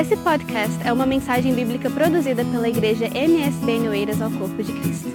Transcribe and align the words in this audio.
Esse 0.00 0.16
podcast 0.16 0.82
é 0.82 0.90
uma 0.90 1.04
mensagem 1.04 1.54
bíblica 1.54 1.90
produzida 1.90 2.42
pela 2.42 2.66
igreja 2.66 3.04
MSB 3.08 3.70
em 3.70 3.88
Oeiras 3.90 4.22
ao 4.22 4.30
Corpo 4.30 4.62
de 4.62 4.72
Cristo. 4.72 5.10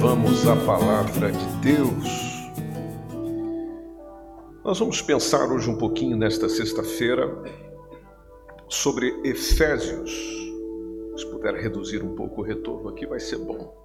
Vamos 0.00 0.46
à 0.46 0.54
palavra 0.54 1.32
de 1.32 1.46
Deus. 1.56 2.48
Nós 4.64 4.78
vamos 4.78 5.02
pensar 5.02 5.50
hoje 5.50 5.68
um 5.68 5.76
pouquinho 5.76 6.16
nesta 6.16 6.48
sexta-feira 6.48 7.26
sobre 8.68 9.20
Efésios. 9.24 10.12
Se 11.16 11.26
puder 11.26 11.54
reduzir 11.54 12.04
um 12.04 12.14
pouco 12.14 12.42
o 12.42 12.44
retorno 12.44 12.90
aqui, 12.90 13.04
vai 13.04 13.18
ser 13.18 13.38
bom. 13.38 13.76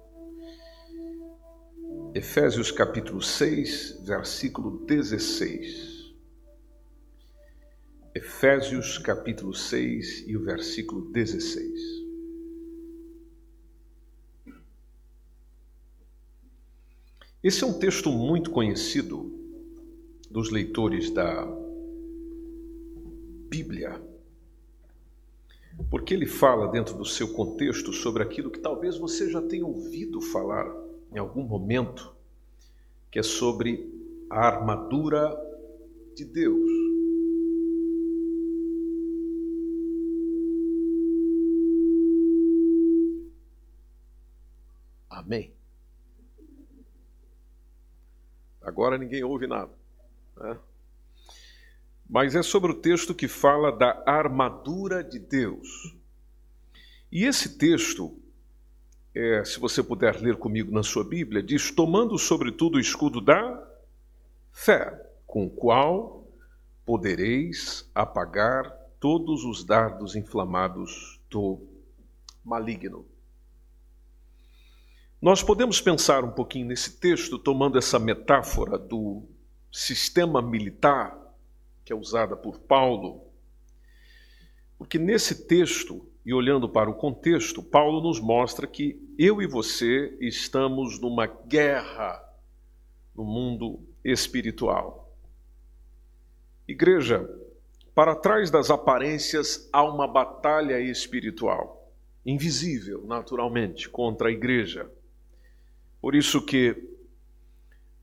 Efésios 2.14 2.70
capítulo 2.70 3.20
6, 3.20 4.04
versículo 4.06 4.78
16. 4.86 5.93
Efésios 8.16 8.96
capítulo 8.96 9.52
6 9.52 10.28
e 10.28 10.36
o 10.36 10.44
versículo 10.44 11.10
16. 11.10 12.04
Esse 17.42 17.64
é 17.64 17.66
um 17.66 17.76
texto 17.76 18.12
muito 18.12 18.52
conhecido 18.52 19.32
dos 20.30 20.48
leitores 20.50 21.10
da 21.10 21.44
Bíblia, 23.48 24.00
porque 25.90 26.14
ele 26.14 26.26
fala 26.26 26.68
dentro 26.68 26.96
do 26.96 27.04
seu 27.04 27.32
contexto 27.32 27.92
sobre 27.92 28.22
aquilo 28.22 28.48
que 28.48 28.60
talvez 28.60 28.96
você 28.96 29.28
já 29.28 29.42
tenha 29.42 29.66
ouvido 29.66 30.20
falar 30.20 30.72
em 31.12 31.18
algum 31.18 31.42
momento, 31.42 32.14
que 33.10 33.18
é 33.18 33.24
sobre 33.24 33.92
a 34.30 34.38
armadura 34.38 35.36
de 36.14 36.24
Deus. 36.24 36.73
Amém. 45.24 45.52
Agora 48.60 48.98
ninguém 48.98 49.24
ouve 49.24 49.46
nada. 49.46 49.72
Né? 50.36 50.58
Mas 52.08 52.34
é 52.34 52.42
sobre 52.42 52.70
o 52.70 52.80
texto 52.80 53.14
que 53.14 53.26
fala 53.26 53.72
da 53.72 54.02
armadura 54.06 55.02
de 55.02 55.18
Deus. 55.18 55.96
E 57.10 57.24
esse 57.24 57.56
texto 57.56 58.20
é, 59.14 59.44
se 59.44 59.60
você 59.60 59.80
puder 59.82 60.20
ler 60.20 60.36
comigo 60.36 60.72
na 60.72 60.82
sua 60.82 61.04
Bíblia, 61.04 61.42
diz: 61.42 61.70
tomando 61.70 62.18
sobretudo 62.18 62.76
o 62.76 62.80
escudo 62.80 63.20
da 63.20 63.64
fé, 64.50 65.00
com 65.24 65.46
o 65.46 65.50
qual 65.50 66.26
podereis 66.84 67.88
apagar 67.94 68.70
todos 68.98 69.44
os 69.44 69.64
dardos 69.64 70.16
inflamados 70.16 71.20
do 71.30 71.60
maligno. 72.44 73.06
Nós 75.24 75.42
podemos 75.42 75.80
pensar 75.80 76.22
um 76.22 76.32
pouquinho 76.32 76.66
nesse 76.66 77.00
texto, 77.00 77.38
tomando 77.38 77.78
essa 77.78 77.98
metáfora 77.98 78.76
do 78.76 79.22
sistema 79.72 80.42
militar 80.42 81.18
que 81.82 81.94
é 81.94 81.96
usada 81.96 82.36
por 82.36 82.58
Paulo, 82.58 83.24
porque 84.76 84.98
nesse 84.98 85.46
texto 85.46 86.06
e 86.26 86.34
olhando 86.34 86.68
para 86.68 86.90
o 86.90 86.94
contexto, 86.94 87.62
Paulo 87.62 88.02
nos 88.02 88.20
mostra 88.20 88.66
que 88.66 89.00
eu 89.18 89.40
e 89.40 89.46
você 89.46 90.14
estamos 90.20 91.00
numa 91.00 91.26
guerra 91.26 92.22
no 93.16 93.24
mundo 93.24 93.80
espiritual. 94.04 95.10
Igreja, 96.68 97.26
para 97.94 98.14
trás 98.14 98.50
das 98.50 98.70
aparências 98.70 99.70
há 99.72 99.82
uma 99.82 100.06
batalha 100.06 100.78
espiritual, 100.78 101.90
invisível, 102.26 103.06
naturalmente, 103.06 103.88
contra 103.88 104.28
a 104.28 104.30
igreja. 104.30 104.86
Por 106.04 106.14
isso 106.14 106.42
que 106.42 106.76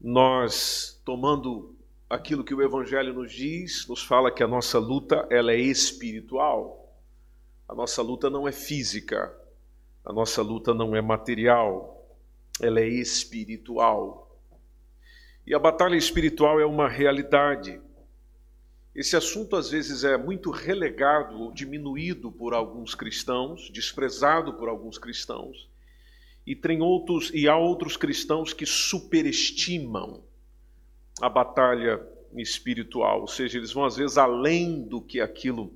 nós, 0.01 0.99
tomando 1.05 1.75
aquilo 2.09 2.43
que 2.43 2.51
o 2.51 2.63
evangelho 2.63 3.13
nos 3.13 3.31
diz, 3.31 3.87
nos 3.87 4.01
fala 4.01 4.31
que 4.31 4.41
a 4.41 4.47
nossa 4.47 4.79
luta 4.79 5.27
ela 5.29 5.51
é 5.51 5.59
espiritual. 5.59 6.97
A 7.69 7.75
nossa 7.75 8.01
luta 8.01 8.27
não 8.27 8.47
é 8.47 8.51
física, 8.51 9.31
a 10.03 10.11
nossa 10.11 10.41
luta 10.41 10.73
não 10.73 10.95
é 10.95 11.01
material, 11.01 12.03
ela 12.59 12.79
é 12.79 12.87
espiritual. 12.87 14.35
E 15.45 15.53
a 15.53 15.59
batalha 15.59 15.95
espiritual 15.95 16.59
é 16.59 16.65
uma 16.65 16.89
realidade. 16.89 17.79
Esse 18.95 19.15
assunto 19.15 19.55
às 19.55 19.69
vezes 19.69 20.03
é 20.03 20.17
muito 20.17 20.49
relegado 20.49 21.39
ou 21.39 21.51
diminuído 21.51 22.31
por 22.31 22.55
alguns 22.55 22.95
cristãos, 22.95 23.69
desprezado 23.69 24.55
por 24.55 24.69
alguns 24.69 24.97
cristãos. 24.97 25.69
E 26.45 26.55
tem 26.55 26.81
outros 26.81 27.31
e 27.33 27.47
há 27.47 27.55
outros 27.55 27.95
cristãos 27.95 28.53
que 28.53 28.65
superestimam 28.65 30.23
a 31.21 31.29
batalha 31.29 32.01
espiritual, 32.33 33.21
ou 33.21 33.27
seja, 33.27 33.57
eles 33.57 33.73
vão 33.73 33.85
às 33.85 33.95
vezes 33.97 34.17
além 34.17 34.81
do 34.81 35.01
que 35.01 35.19
aquilo 35.19 35.71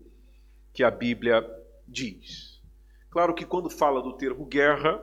que 0.74 0.84
a 0.84 0.90
Bíblia 0.90 1.46
diz. 1.88 2.62
Claro 3.09 3.34
que 3.34 3.46
quando 3.46 3.70
fala 3.70 4.02
do 4.02 4.14
termo 4.14 4.46
guerra, 4.46 5.02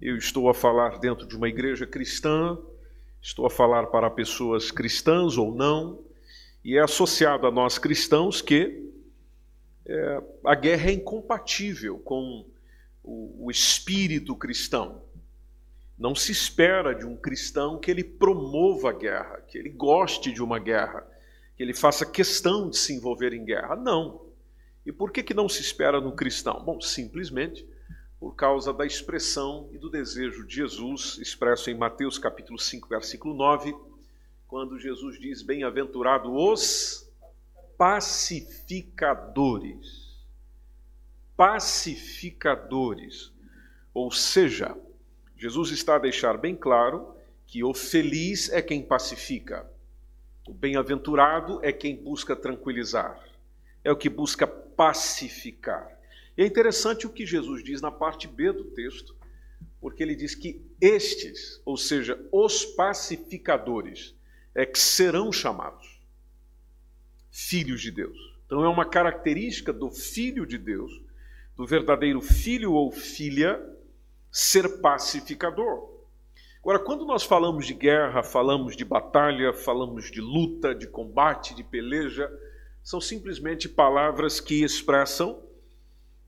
eu 0.00 0.16
estou 0.16 0.48
a 0.48 0.54
falar 0.54 0.98
dentro 0.98 1.26
de 1.26 1.36
uma 1.36 1.48
igreja 1.48 1.86
cristã, 1.86 2.58
estou 3.22 3.46
a 3.46 3.50
falar 3.50 3.86
para 3.86 4.10
pessoas 4.10 4.70
cristãs 4.70 5.38
ou 5.38 5.54
não, 5.54 6.04
e 6.64 6.76
é 6.76 6.80
associado 6.80 7.46
a 7.46 7.50
nós 7.50 7.78
cristãos 7.78 8.42
que 8.42 8.90
é, 9.86 10.22
a 10.44 10.54
guerra 10.54 10.90
é 10.90 10.92
incompatível 10.92 11.98
com 11.98 12.44
o, 13.04 13.46
o 13.46 13.50
espírito 13.50 14.34
cristão. 14.34 15.02
Não 15.96 16.14
se 16.14 16.32
espera 16.32 16.94
de 16.94 17.04
um 17.04 17.16
cristão 17.16 17.78
que 17.78 17.90
ele 17.90 18.02
promova 18.02 18.90
a 18.90 18.92
guerra, 18.92 19.40
que 19.42 19.56
ele 19.56 19.68
goste 19.68 20.32
de 20.32 20.42
uma 20.42 20.58
guerra, 20.58 21.06
que 21.56 21.62
ele 21.62 21.74
faça 21.74 22.04
questão 22.04 22.68
de 22.68 22.76
se 22.76 22.92
envolver 22.92 23.32
em 23.32 23.44
guerra. 23.44 23.76
Não. 23.76 24.22
E 24.84 24.90
por 24.90 25.12
que, 25.12 25.22
que 25.22 25.34
não 25.34 25.48
se 25.48 25.60
espera 25.60 26.00
no 26.00 26.16
cristão? 26.16 26.64
Bom, 26.64 26.80
simplesmente 26.80 27.64
por 28.24 28.34
causa 28.34 28.72
da 28.72 28.86
expressão 28.86 29.68
e 29.70 29.76
do 29.76 29.90
desejo 29.90 30.46
de 30.46 30.54
Jesus, 30.54 31.18
expresso 31.18 31.68
em 31.68 31.76
Mateus 31.76 32.18
capítulo 32.18 32.58
5, 32.58 32.88
versículo 32.88 33.34
9, 33.34 33.76
quando 34.48 34.78
Jesus 34.78 35.20
diz: 35.20 35.42
Bem-aventurado 35.42 36.34
os 36.34 37.06
pacificadores. 37.76 40.03
Pacificadores. 41.36 43.32
Ou 43.92 44.10
seja, 44.10 44.76
Jesus 45.36 45.70
está 45.70 45.96
a 45.96 45.98
deixar 46.00 46.38
bem 46.38 46.54
claro 46.56 47.14
que 47.46 47.62
o 47.62 47.74
feliz 47.74 48.48
é 48.50 48.62
quem 48.62 48.82
pacifica, 48.82 49.70
o 50.46 50.52
bem-aventurado 50.52 51.60
é 51.62 51.72
quem 51.72 51.96
busca 51.96 52.34
tranquilizar, 52.34 53.18
é 53.82 53.92
o 53.92 53.96
que 53.96 54.08
busca 54.08 54.46
pacificar. 54.46 55.88
E 56.36 56.42
é 56.42 56.46
interessante 56.46 57.06
o 57.06 57.10
que 57.10 57.24
Jesus 57.24 57.62
diz 57.62 57.80
na 57.80 57.90
parte 57.90 58.26
B 58.26 58.52
do 58.52 58.64
texto, 58.64 59.14
porque 59.80 60.02
ele 60.02 60.16
diz 60.16 60.34
que 60.34 60.60
estes, 60.80 61.60
ou 61.64 61.76
seja, 61.76 62.18
os 62.32 62.64
pacificadores, 62.64 64.14
é 64.54 64.64
que 64.64 64.78
serão 64.78 65.32
chamados 65.32 66.00
filhos 67.30 67.82
de 67.82 67.90
Deus. 67.90 68.16
Então 68.46 68.64
é 68.64 68.68
uma 68.68 68.88
característica 68.88 69.72
do 69.72 69.90
filho 69.90 70.46
de 70.46 70.56
Deus, 70.56 71.02
do 71.56 71.66
verdadeiro 71.66 72.20
filho 72.20 72.72
ou 72.72 72.90
filha, 72.90 73.60
ser 74.30 74.80
pacificador. 74.80 75.94
Agora, 76.60 76.78
quando 76.78 77.04
nós 77.04 77.22
falamos 77.22 77.66
de 77.66 77.74
guerra, 77.74 78.22
falamos 78.22 78.74
de 78.76 78.84
batalha, 78.84 79.52
falamos 79.52 80.10
de 80.10 80.20
luta, 80.20 80.74
de 80.74 80.86
combate, 80.86 81.54
de 81.54 81.62
peleja, 81.62 82.30
são 82.82 83.00
simplesmente 83.00 83.68
palavras 83.68 84.40
que 84.40 84.64
expressam 84.64 85.42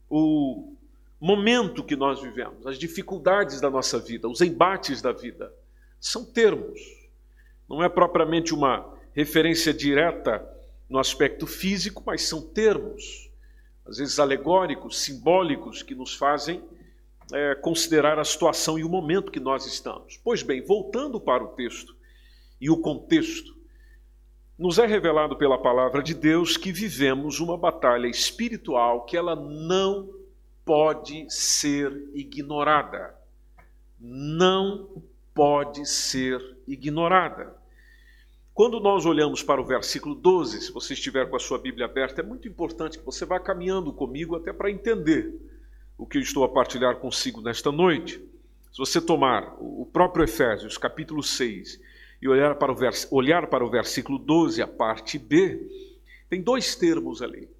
o 0.08 0.74
momento 1.20 1.82
que 1.82 1.96
nós 1.96 2.20
vivemos, 2.20 2.66
as 2.66 2.78
dificuldades 2.78 3.60
da 3.60 3.70
nossa 3.70 3.98
vida, 3.98 4.28
os 4.28 4.40
embates 4.40 5.00
da 5.00 5.12
vida. 5.12 5.52
São 5.98 6.24
termos. 6.24 6.80
Não 7.68 7.82
é 7.82 7.88
propriamente 7.88 8.54
uma 8.54 8.94
referência 9.12 9.72
direta 9.72 10.46
no 10.88 10.98
aspecto 10.98 11.46
físico, 11.46 12.02
mas 12.06 12.22
são 12.22 12.42
termos, 12.42 13.25
às 13.86 13.98
vezes 13.98 14.18
alegóricos, 14.18 14.98
simbólicos, 14.98 15.82
que 15.82 15.94
nos 15.94 16.14
fazem 16.14 16.62
é, 17.32 17.54
considerar 17.54 18.18
a 18.18 18.24
situação 18.24 18.78
e 18.78 18.84
o 18.84 18.88
momento 18.88 19.32
que 19.32 19.40
nós 19.40 19.66
estamos. 19.66 20.20
Pois 20.22 20.42
bem, 20.42 20.60
voltando 20.62 21.20
para 21.20 21.42
o 21.42 21.48
texto 21.48 21.96
e 22.60 22.70
o 22.70 22.80
contexto, 22.80 23.56
nos 24.58 24.78
é 24.78 24.86
revelado 24.86 25.36
pela 25.36 25.58
palavra 25.58 26.02
de 26.02 26.14
Deus 26.14 26.56
que 26.56 26.72
vivemos 26.72 27.40
uma 27.40 27.58
batalha 27.58 28.06
espiritual 28.06 29.04
que 29.04 29.16
ela 29.16 29.36
não 29.36 30.08
pode 30.64 31.30
ser 31.30 32.10
ignorada. 32.14 33.14
Não 34.00 35.02
pode 35.34 35.86
ser 35.86 36.40
ignorada. 36.66 37.55
Quando 38.56 38.80
nós 38.80 39.04
olhamos 39.04 39.42
para 39.42 39.60
o 39.60 39.66
versículo 39.66 40.14
12, 40.14 40.62
se 40.62 40.72
você 40.72 40.94
estiver 40.94 41.28
com 41.28 41.36
a 41.36 41.38
sua 41.38 41.58
Bíblia 41.58 41.84
aberta, 41.84 42.22
é 42.22 42.24
muito 42.24 42.48
importante 42.48 42.96
que 42.98 43.04
você 43.04 43.26
vá 43.26 43.38
caminhando 43.38 43.92
comigo 43.92 44.34
até 44.34 44.50
para 44.50 44.70
entender 44.70 45.30
o 45.98 46.06
que 46.06 46.16
eu 46.16 46.22
estou 46.22 46.42
a 46.42 46.48
partilhar 46.48 46.96
consigo 46.96 47.42
nesta 47.42 47.70
noite. 47.70 48.14
Se 48.72 48.78
você 48.78 48.98
tomar 48.98 49.54
o 49.60 49.84
próprio 49.84 50.24
Efésios, 50.24 50.78
capítulo 50.78 51.22
6, 51.22 51.78
e 52.22 52.26
olhar 52.26 52.54
para 52.54 52.72
o, 52.72 52.74
vers 52.74 53.06
olhar 53.10 53.46
para 53.48 53.62
o 53.62 53.68
versículo 53.68 54.18
12, 54.18 54.62
a 54.62 54.66
parte 54.66 55.18
B, 55.18 55.60
tem 56.30 56.40
dois 56.40 56.74
termos 56.74 57.20
ali. 57.20 57.50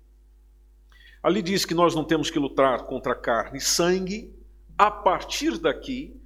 Ali 1.23 1.43
diz 1.43 1.67
que 1.67 1.75
nós 1.75 1.95
não 1.95 2.05
temos 2.05 2.31
que 2.31 2.39
lutar 2.39 2.87
contra 2.87 3.15
carne 3.15 3.59
e 3.59 3.61
sangue. 3.61 4.35
A 4.79 4.91
partir 4.91 5.59
daqui, 5.59 6.19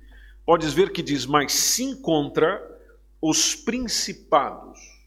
podes 0.47 0.73
ver 0.73 0.93
que 0.93 1.03
diz, 1.03 1.27
mas 1.27 1.53
sim 1.53 2.01
contra 2.01 2.70
os 3.21 3.55
principados, 3.55 5.01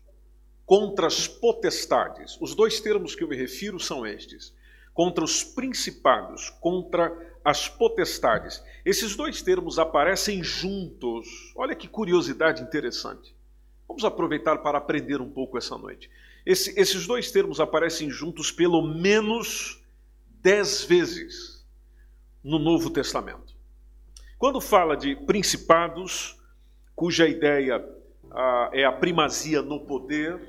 contra 0.65 1.07
as 1.07 1.27
potestades. 1.27 2.37
Os 2.39 2.55
dois 2.55 2.79
termos 2.79 3.15
que 3.15 3.23
eu 3.23 3.27
me 3.27 3.35
refiro 3.35 3.79
são 3.79 4.05
estes: 4.05 4.53
contra 4.93 5.23
os 5.23 5.43
principados, 5.43 6.49
contra 6.49 7.11
as 7.43 7.67
potestades. 7.67 8.63
Esses 8.85 9.15
dois 9.15 9.41
termos 9.41 9.77
aparecem 9.77 10.43
juntos. 10.43 11.27
Olha 11.55 11.75
que 11.75 11.87
curiosidade 11.87 12.63
interessante. 12.63 13.35
Vamos 13.87 14.05
aproveitar 14.05 14.57
para 14.59 14.77
aprender 14.77 15.19
um 15.19 15.29
pouco 15.29 15.57
essa 15.57 15.77
noite. 15.77 16.09
Esse, 16.45 16.77
esses 16.79 17.05
dois 17.05 17.31
termos 17.31 17.59
aparecem 17.59 18.09
juntos 18.09 18.51
pelo 18.51 18.81
menos 18.81 19.81
dez 20.41 20.83
vezes 20.83 21.65
no 22.43 22.59
Novo 22.59 22.89
Testamento. 22.89 23.53
Quando 24.37 24.59
fala 24.59 24.97
de 24.97 25.15
principados, 25.15 26.37
cuja 26.95 27.27
ideia 27.27 27.83
é 28.71 28.83
a 28.83 28.91
primazia 28.91 29.61
no 29.61 29.79
poder. 29.79 30.39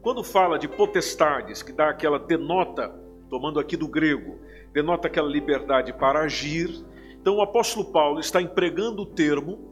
Quando 0.00 0.24
fala 0.24 0.58
de 0.58 0.66
potestades, 0.66 1.62
que 1.62 1.72
dá 1.72 1.90
aquela 1.90 2.18
denota, 2.18 2.88
tomando 3.28 3.60
aqui 3.60 3.76
do 3.76 3.86
grego, 3.86 4.38
denota 4.72 5.08
aquela 5.08 5.28
liberdade 5.28 5.92
para 5.92 6.20
agir. 6.20 6.84
Então 7.20 7.36
o 7.36 7.42
apóstolo 7.42 7.92
Paulo 7.92 8.20
está 8.20 8.40
empregando 8.40 9.02
o 9.02 9.06
termo 9.06 9.70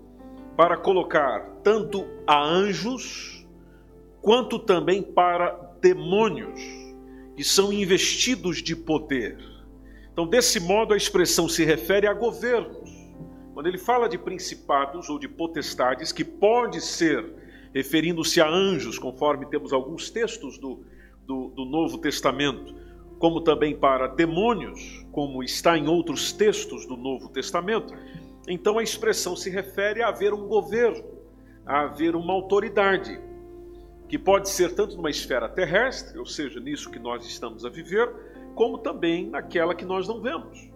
para 0.57 0.77
colocar 0.77 1.41
tanto 1.63 2.07
a 2.27 2.43
anjos 2.43 3.47
quanto 4.21 4.59
também 4.59 5.03
para 5.03 5.51
demônios 5.81 6.61
que 7.37 7.45
são 7.45 7.73
investidos 7.73 8.61
de 8.61 8.75
poder. 8.75 9.39
Então, 10.13 10.27
desse 10.27 10.59
modo, 10.59 10.93
a 10.93 10.97
expressão 10.97 11.49
se 11.49 11.65
refere 11.65 12.09
a 12.09 12.13
governos. 12.13 12.91
Quando 13.55 13.69
ele 13.69 13.79
fala 13.79 14.09
de 14.09 14.19
principados 14.19 15.09
ou 15.09 15.17
de 15.17 15.29
potestades, 15.29 16.11
que 16.11 16.25
pode 16.25 16.81
ser 16.81 17.25
referindo-se 17.75 18.41
a 18.41 18.49
anjos, 18.49 18.99
conforme 18.99 19.47
temos 19.47 19.73
alguns 19.73 20.11
textos 20.11 20.59
do, 20.59 20.85
do, 21.27 21.49
do 21.49 21.65
Novo 21.65 21.99
Testamento, 21.99 22.75
como 23.19 23.41
também 23.41 23.77
para 23.77 24.07
demônios, 24.07 25.05
como 25.13 25.43
está 25.43 25.77
em 25.77 25.89
outros 25.89 26.33
textos 26.33 26.87
do 26.87 26.97
Novo 26.97 27.29
Testamento, 27.29 27.93
então 28.47 28.79
a 28.79 28.83
expressão 28.83 29.37
se 29.37 29.51
refere 29.51 30.03
a 30.03 30.09
haver 30.09 30.33
um 30.33 30.47
governo, 30.47 31.05
a 31.67 31.81
haver 31.83 32.17
uma 32.17 32.33
autoridade, 32.33 33.21
que 34.09 34.19
pode 34.19 34.49
ser 34.49 34.75
tanto 34.75 34.97
numa 34.97 35.11
esfera 35.11 35.49
terrestre, 35.49 36.19
ou 36.19 36.25
seja, 36.25 36.59
nisso 36.59 36.91
que 36.91 36.99
nós 36.99 37.27
estamos 37.27 37.65
a 37.67 37.69
viver, 37.69 38.11
como 38.55 38.79
também 38.79 39.29
naquela 39.29 39.75
que 39.75 39.85
nós 39.85 40.09
não 40.09 40.21
vemos 40.21 40.69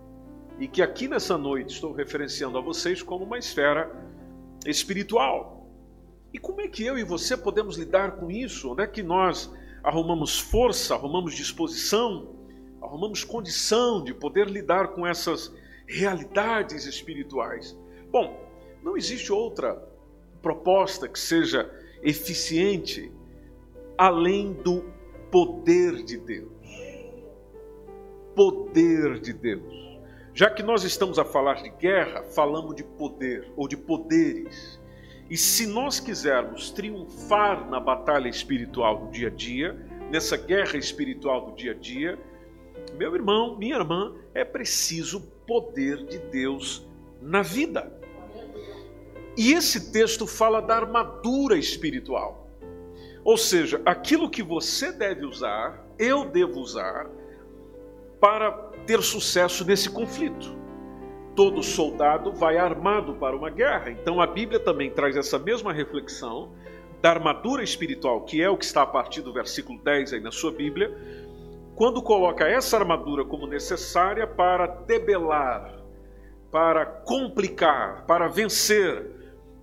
e 0.59 0.69
que 0.69 0.83
aqui 0.83 1.09
nessa 1.09 1.37
noite 1.37 1.75
estou 1.75 1.93
referenciando 1.93 2.59
a 2.59 2.61
vocês 2.61 3.03
como 3.03 3.25
uma 3.25 3.39
esfera 3.39 3.91
espiritual. 4.67 5.62
E 6.32 6.38
como 6.38 6.61
é 6.61 6.69
que 6.69 6.84
eu 6.84 6.99
e 6.99 7.05
você 7.05 7.37
podemos 7.37 7.76
lidar 7.76 8.17
com 8.17 8.31
isso? 8.31 8.73
Onde 8.73 8.82
é 8.82 8.87
que 8.87 9.02
nós 9.02 9.52
arrumamos 9.82 10.38
força, 10.38 10.94
arrumamos 10.94 11.34
disposição, 11.34 12.34
arrumamos 12.81 13.23
condição 13.23 14.02
de 14.02 14.14
poder 14.14 14.49
lidar 14.49 14.88
com 14.88 15.06
essas 15.06 15.55
realidades 15.87 16.87
espirituais? 16.87 17.79
Bom, 18.11 18.40
não 18.82 18.96
existe 18.96 19.31
outra 19.31 19.75
proposta 20.40 21.06
que 21.06 21.19
seja 21.19 21.70
eficiente 22.02 23.12
além 23.99 24.55
do 24.55 24.84
poder 25.31 26.02
de 26.02 26.17
Deus. 26.17 26.52
Poder 28.34 29.20
de 29.20 29.32
Deus. 29.32 29.93
Já 30.34 30.49
que 30.49 30.62
nós 30.62 30.82
estamos 30.82 31.19
a 31.19 31.25
falar 31.25 31.62
de 31.62 31.69
guerra, 31.69 32.23
falamos 32.23 32.75
de 32.75 32.82
poder 32.82 33.52
ou 33.55 33.69
de 33.69 33.76
poderes. 33.76 34.81
E 35.32 35.37
se 35.38 35.67
nós 35.67 35.99
quisermos 35.99 36.70
triunfar 36.70 37.67
na 37.70 37.81
batalha 37.81 38.29
espiritual 38.29 38.99
do 38.99 39.11
dia 39.11 39.29
a 39.29 39.31
dia, 39.31 39.75
nessa 40.11 40.37
guerra 40.37 40.76
espiritual 40.76 41.46
do 41.46 41.56
dia 41.56 41.73
a 41.73 41.75
dia, 41.75 42.19
meu 42.99 43.14
irmão, 43.14 43.56
minha 43.56 43.76
irmã, 43.76 44.14
é 44.34 44.44
preciso 44.44 45.23
poder 45.46 46.05
de 46.05 46.19
Deus 46.19 46.87
na 47.19 47.40
vida. 47.40 47.90
E 49.34 49.55
esse 49.55 49.90
texto 49.90 50.26
fala 50.26 50.61
da 50.61 50.76
armadura 50.76 51.56
espiritual. 51.56 52.46
Ou 53.25 53.38
seja, 53.38 53.81
aquilo 53.87 54.29
que 54.29 54.43
você 54.43 54.93
deve 54.93 55.25
usar, 55.25 55.82
eu 55.99 56.26
devo 56.26 56.61
usar, 56.61 57.08
para 58.20 58.52
ter 58.87 59.02
sucesso 59.02 59.64
nesse 59.64 59.88
conflito. 59.88 60.55
Todo 61.34 61.62
soldado 61.62 62.32
vai 62.32 62.58
armado 62.58 63.14
para 63.14 63.37
uma 63.37 63.50
guerra. 63.50 63.90
Então 63.90 64.20
a 64.20 64.26
Bíblia 64.26 64.61
também 64.61 64.90
traz 64.90 65.17
essa 65.17 65.38
mesma 65.38 65.73
reflexão 65.73 66.50
da 67.00 67.11
armadura 67.11 67.62
espiritual, 67.62 68.20
que 68.23 68.40
é 68.40 68.49
o 68.49 68.56
que 68.56 68.64
está 68.64 68.82
a 68.82 68.87
partir 68.87 69.23
do 69.23 69.32
versículo 69.32 69.79
10 69.82 70.12
aí 70.12 70.20
na 70.20 70.31
sua 70.31 70.52
Bíblia, 70.52 70.96
quando 71.75 72.00
coloca 72.00 72.46
essa 72.46 72.76
armadura 72.76 73.25
como 73.25 73.46
necessária 73.46 74.26
para 74.26 74.67
debelar, 74.67 75.75
para 76.50 76.87
complicar, 76.87 78.05
para 78.06 78.29
vencer 78.29 79.11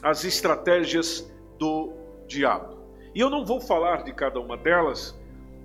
as 0.04 0.26
estratégias 0.26 1.32
do 1.58 1.94
diabo. 2.28 2.78
E 3.16 3.20
eu 3.20 3.30
não 3.30 3.46
vou 3.46 3.62
falar 3.62 4.04
de 4.04 4.14
cada 4.14 4.40
uma 4.40 4.58
delas, 4.58 5.18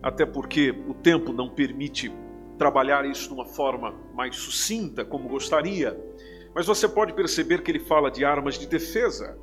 até 0.03 0.25
porque 0.25 0.71
o 0.89 0.95
tempo 0.95 1.33
não 1.33 1.49
permite 1.49 2.13
trabalhar 2.59 3.05
isso 3.05 3.29
de 3.29 3.35
uma 3.35 3.45
forma 3.45 3.95
mais 4.15 4.37
sucinta, 4.37 5.05
como 5.05 5.29
gostaria, 5.29 5.99
mas 6.55 6.67
você 6.67 6.89
pode 6.89 7.13
perceber 7.13 7.63
que 7.63 7.71
ele 7.71 7.81
fala 7.81 8.11
de 8.11 8.25
armas 8.25 8.57
de 8.57 8.67
defesa. 8.67 9.37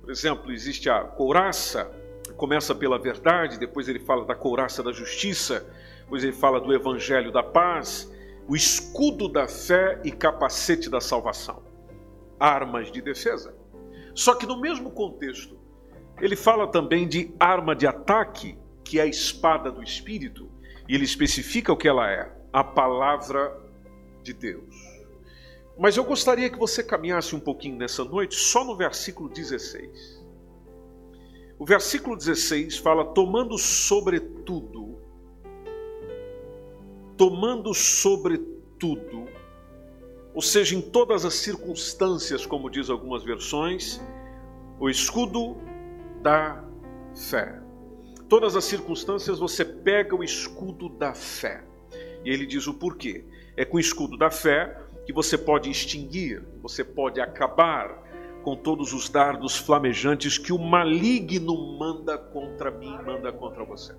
Por 0.00 0.10
exemplo, 0.10 0.52
existe 0.52 0.90
a 0.90 1.00
couraça, 1.00 1.90
começa 2.36 2.74
pela 2.74 2.98
verdade, 2.98 3.58
depois 3.58 3.88
ele 3.88 4.00
fala 4.00 4.24
da 4.24 4.34
couraça 4.34 4.82
da 4.82 4.92
justiça, 4.92 5.66
depois 6.00 6.22
ele 6.22 6.32
fala 6.32 6.60
do 6.60 6.74
evangelho 6.74 7.32
da 7.32 7.42
paz, 7.42 8.12
o 8.46 8.54
escudo 8.54 9.28
da 9.28 9.48
fé 9.48 10.00
e 10.04 10.10
capacete 10.10 10.90
da 10.90 11.00
salvação. 11.00 11.62
Armas 12.38 12.92
de 12.92 13.00
defesa. 13.00 13.54
Só 14.14 14.34
que 14.34 14.44
no 14.44 14.60
mesmo 14.60 14.90
contexto, 14.90 15.58
ele 16.20 16.36
fala 16.36 16.66
também 16.66 17.08
de 17.08 17.34
arma 17.40 17.74
de 17.74 17.86
ataque, 17.86 18.58
que 18.84 18.98
é 18.98 19.02
a 19.02 19.06
espada 19.06 19.70
do 19.70 19.82
espírito, 19.82 20.50
e 20.86 20.94
ele 20.94 21.04
especifica 21.04 21.72
o 21.72 21.76
que 21.76 21.88
ela 21.88 22.10
é 22.10 22.41
a 22.52 22.62
palavra 22.62 23.58
de 24.22 24.32
Deus. 24.32 24.74
Mas 25.78 25.96
eu 25.96 26.04
gostaria 26.04 26.50
que 26.50 26.58
você 26.58 26.82
caminhasse 26.82 27.34
um 27.34 27.40
pouquinho 27.40 27.76
nessa 27.76 28.04
noite 28.04 28.34
só 28.34 28.64
no 28.64 28.76
versículo 28.76 29.28
16. 29.28 30.22
O 31.58 31.64
versículo 31.64 32.16
16 32.16 32.78
fala: 32.78 33.06
tomando 33.06 33.56
sobretudo, 33.56 34.98
tomando 37.16 37.72
sobretudo, 37.72 39.26
ou 40.34 40.42
seja, 40.42 40.74
em 40.74 40.80
todas 40.80 41.24
as 41.24 41.34
circunstâncias, 41.34 42.44
como 42.44 42.70
diz 42.70 42.90
algumas 42.90 43.22
versões, 43.22 44.00
o 44.78 44.90
escudo 44.90 45.56
da 46.20 46.64
fé. 47.14 47.60
Todas 48.28 48.56
as 48.56 48.64
circunstâncias 48.64 49.38
você 49.38 49.64
pega 49.64 50.16
o 50.16 50.24
escudo 50.24 50.88
da 50.88 51.14
fé. 51.14 51.62
E 52.24 52.30
ele 52.30 52.46
diz 52.46 52.66
o 52.66 52.74
porquê. 52.74 53.24
É 53.56 53.64
com 53.64 53.76
o 53.76 53.80
escudo 53.80 54.16
da 54.16 54.30
fé 54.30 54.78
que 55.04 55.12
você 55.12 55.36
pode 55.36 55.70
extinguir, 55.70 56.42
você 56.62 56.84
pode 56.84 57.20
acabar 57.20 58.02
com 58.42 58.56
todos 58.56 58.92
os 58.92 59.08
dardos 59.08 59.56
flamejantes 59.56 60.38
que 60.38 60.52
o 60.52 60.58
maligno 60.58 61.78
manda 61.78 62.18
contra 62.18 62.70
mim, 62.70 62.96
manda 63.04 63.32
contra 63.32 63.64
você. 63.64 63.94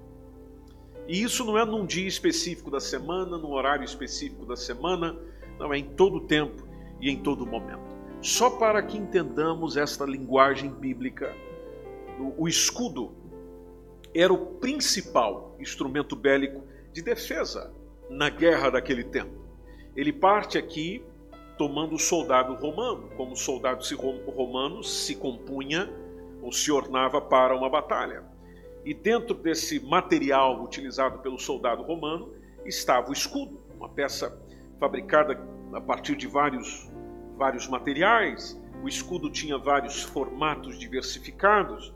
E 1.08 1.22
isso 1.22 1.44
não 1.44 1.58
é 1.58 1.66
num 1.66 1.86
dia 1.86 2.08
específico 2.08 2.72
da 2.72 2.80
semana, 2.80 3.38
num 3.38 3.52
horário 3.52 3.84
específico 3.84 4.46
da 4.46 4.56
semana, 4.56 5.18
não 5.60 5.74
é 5.74 5.78
em 5.78 5.86
todo 5.96 6.22
tempo 6.22 6.66
e 7.02 7.10
em 7.10 7.22
todo 7.22 7.46
momento. 7.46 7.94
Só 8.22 8.50
para 8.50 8.82
que 8.82 8.98
entendamos 8.98 9.76
esta 9.76 10.06
linguagem 10.06 10.70
bíblica, 10.70 11.34
o 12.38 12.48
escudo 12.48 13.12
era 14.16 14.32
o 14.32 14.38
principal 14.38 15.56
instrumento 15.60 16.16
bélico 16.16 16.64
de 16.94 17.02
defesa 17.02 17.74
na 18.10 18.30
guerra 18.30 18.70
daquele 18.70 19.04
tempo. 19.04 19.44
Ele 19.96 20.12
parte 20.12 20.58
aqui 20.58 21.04
tomando 21.58 21.96
o 21.96 22.00
soldado 22.00 22.56
romano, 22.56 23.10
como 23.16 23.34
o 23.34 23.38
soldado 23.38 23.84
romano 24.36 24.84
se 24.84 25.16
compunha 25.16 25.92
ou 26.42 26.52
se 26.52 26.72
ornava 26.72 27.22
para 27.22 27.56
uma 27.56 27.70
batalha. 27.70 28.24
E 28.84 28.94
dentro 28.94 29.36
desse 29.36 29.80
material 29.80 30.62
utilizado 30.64 31.20
pelo 31.20 31.40
soldado 31.40 31.84
romano 31.84 32.34
estava 32.66 33.10
o 33.10 33.14
escudo, 33.14 33.62
uma 33.78 33.88
peça 33.88 34.38
fabricada 34.80 35.40
a 35.72 35.80
partir 35.80 36.16
de 36.16 36.28
vários, 36.28 36.92
vários 37.38 37.68
materiais. 37.68 38.60
O 38.84 38.88
escudo 38.88 39.30
tinha 39.30 39.58
vários 39.58 40.04
formatos 40.04 40.78
diversificados. 40.78 41.94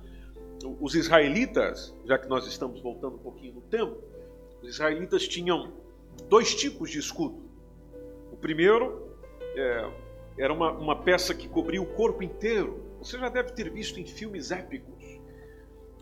Os 0.80 0.96
israelitas, 0.96 1.94
já 2.06 2.18
que 2.18 2.28
nós 2.28 2.48
estamos 2.48 2.82
voltando 2.82 3.16
um 3.16 3.20
pouquinho 3.20 3.56
no 3.56 3.62
tempo, 3.62 3.98
os 4.62 4.70
israelitas 4.70 5.28
tinham 5.28 5.74
dois 6.24 6.56
tipos 6.56 6.90
de 6.90 7.00
escudo. 7.00 7.42
O 8.32 8.38
primeiro 8.38 9.08
é, 9.56 9.90
era 10.38 10.54
uma, 10.54 10.72
uma 10.72 10.96
peça 10.96 11.34
que 11.34 11.48
cobria 11.48 11.82
o 11.82 11.86
corpo 11.86 12.24
inteiro. 12.24 12.84
Você 13.00 13.18
já 13.18 13.30
deve 13.30 13.52
ter 13.52 13.70
visto 13.72 14.00
em 14.00 14.06
filmes 14.06 14.52
épicos 14.52 14.98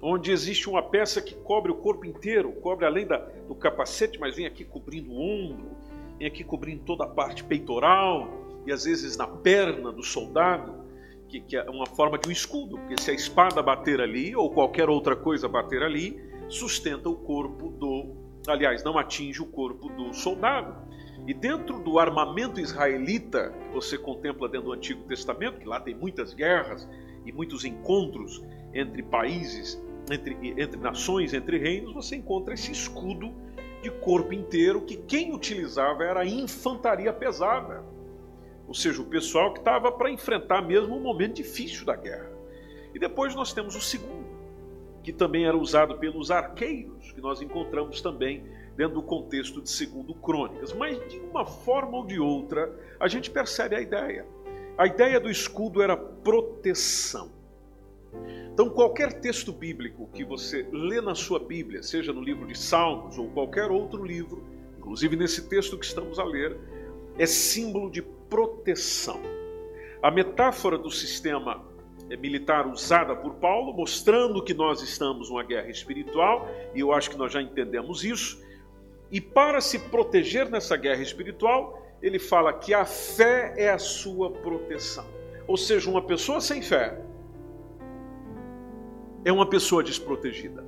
onde 0.02 0.32
existe 0.32 0.70
uma 0.70 0.84
peça 0.84 1.22
que 1.22 1.34
cobre 1.34 1.72
o 1.72 1.76
corpo 1.76 2.06
inteiro, 2.06 2.52
cobre 2.54 2.86
além 2.86 3.08
da, 3.08 3.18
do 3.18 3.56
capacete, 3.56 4.20
mas 4.20 4.36
vem 4.36 4.46
aqui 4.46 4.64
cobrindo 4.64 5.12
o 5.12 5.20
ombro, 5.20 5.72
vem 6.20 6.28
aqui 6.28 6.44
cobrindo 6.44 6.84
toda 6.84 7.06
a 7.06 7.08
parte 7.08 7.44
peitoral 7.44 8.28
e 8.68 8.72
às 8.72 8.86
vezes 8.86 9.18
na 9.18 9.28
perna 9.28 9.92
do 9.92 10.04
soldado, 10.04 10.86
que, 11.28 11.58
é 11.58 11.70
uma 11.70 11.88
forma 11.88 12.18
de 12.18 12.30
um 12.30 12.32
escudo, 12.32 12.78
porque 12.78 13.02
se 13.02 13.12
a 13.12 13.14
espada 13.14 13.62
bater 13.62 14.00
ali 14.00 14.36
ou 14.36 14.50
qualquer 14.52 14.90
outra 14.90 15.16
coisa 15.16 15.48
bater 15.50 15.82
ali, 15.82 16.22
sustenta 16.48 17.10
o 17.10 17.16
corpo 17.16 17.70
do, 17.72 18.16
aliás, 18.48 18.84
não 18.84 18.98
atinge 18.98 19.42
o 19.42 19.46
corpo 19.46 19.90
do 19.90 20.14
soldado. 20.14 20.76
E 21.28 21.34
dentro 21.34 21.80
do 21.80 21.98
armamento 21.98 22.60
israelita, 22.60 23.52
que 23.52 23.74
você 23.74 23.98
contempla 23.98 24.48
dentro 24.48 24.68
do 24.68 24.74
Antigo 24.74 25.04
Testamento, 25.04 25.60
que 25.60 25.68
lá 25.68 25.80
tem 25.80 25.96
muitas 25.96 26.34
guerras 26.34 26.88
e 27.26 27.32
muitos 27.32 27.66
encontros 27.66 28.44
entre 28.74 29.02
países 29.02 29.82
entre, 30.12 30.38
entre 30.58 30.80
nações, 30.80 31.34
entre 31.34 31.58
reinos, 31.58 31.94
você 31.94 32.16
encontra 32.16 32.54
esse 32.54 32.72
escudo 32.72 33.34
de 33.82 33.90
corpo 33.90 34.34
inteiro 34.34 34.82
que 34.82 34.98
quem 34.98 35.34
utilizava 35.34 36.04
era 36.04 36.22
a 36.22 36.26
infantaria 36.26 37.12
pesada. 37.12 37.84
Ou 38.68 38.74
seja, 38.74 39.02
o 39.02 39.06
pessoal 39.06 39.54
que 39.54 39.60
estava 39.60 39.92
para 39.92 40.12
enfrentar 40.12 40.62
mesmo 40.62 40.96
um 40.96 41.02
momento 41.02 41.36
difícil 41.36 41.86
da 41.86 41.96
guerra. 41.96 42.32
E 42.94 43.00
depois 43.00 43.36
nós 43.36 43.54
temos 43.54 43.76
o 43.76 43.82
segundo, 43.82 44.26
que 45.06 45.14
também 45.14 45.46
era 45.46 45.56
usado 45.56 46.00
pelos 46.00 46.32
arqueiros, 46.32 47.12
que 47.12 47.22
nós 47.22 47.40
encontramos 47.40 48.02
também 48.02 48.44
dentro 48.76 48.96
do 48.96 49.04
contexto 49.04 49.62
de 49.62 49.70
segundo 49.70 50.16
Crônicas. 50.16 50.74
Mas 50.74 50.98
de 51.08 51.20
uma 51.20 51.46
forma 51.46 51.98
ou 51.98 52.06
de 52.08 52.20
outra, 52.20 52.74
a 53.00 53.08
gente 53.08 53.30
percebe 53.30 53.76
a 53.76 53.82
ideia. 53.82 54.26
A 54.76 54.88
ideia 54.88 55.20
do 55.20 55.30
escudo 55.30 55.84
era 55.84 55.96
proteção. 55.96 57.32
Então, 58.52 58.68
qualquer 58.68 59.22
texto 59.22 59.54
bíblico 59.54 60.10
que 60.12 60.26
você 60.26 60.68
lê 60.72 61.00
na 61.00 61.14
sua 61.14 61.38
Bíblia, 61.38 61.84
seja 61.84 62.12
no 62.12 62.22
livro 62.22 62.48
de 62.48 62.58
Salmos 62.58 63.20
ou 63.20 63.30
qualquer 63.30 63.70
outro 63.70 64.04
livro, 64.04 64.44
inclusive 64.76 65.16
nesse 65.16 65.48
texto 65.48 65.78
que 65.78 65.86
estamos 65.86 66.18
a 66.18 66.24
ler, 66.24 66.58
é 67.20 67.28
símbolo 67.28 67.92
de 67.92 68.02
proteção. 68.02 69.22
A 70.02 70.10
metáfora 70.10 70.80
do 70.80 70.90
sistema 70.90 71.64
militar 72.20 72.68
usada 72.68 73.16
por 73.16 73.36
Paulo, 73.36 73.74
mostrando 73.74 74.44
que 74.44 74.54
nós 74.54 74.82
estamos 74.82 75.30
numa 75.30 75.44
guerra 75.44 75.70
espiritual, 75.70 76.48
e 76.74 76.80
eu 76.80 76.92
acho 76.92 77.10
que 77.10 77.18
nós 77.18 77.32
já 77.32 77.42
entendemos 77.42 78.04
isso, 78.04 78.44
e 79.12 79.20
para 79.20 79.62
se 79.62 79.80
proteger 79.80 80.50
nessa 80.50 80.76
guerra 80.76 81.02
espiritual, 81.02 81.82
ele 82.02 82.20
fala 82.20 82.54
que 82.54 82.74
a 82.74 82.86
fé 82.86 83.54
é 83.58 83.70
a 83.70 83.78
sua 83.78 84.30
proteção. 84.30 85.06
Ou 85.48 85.58
seja, 85.58 85.90
uma 85.90 86.02
pessoa 86.02 86.42
sem 86.42 86.62
fé 86.62 87.00
é 89.24 89.32
uma 89.32 89.48
pessoa 89.48 89.84
desprotegida. 89.84 90.64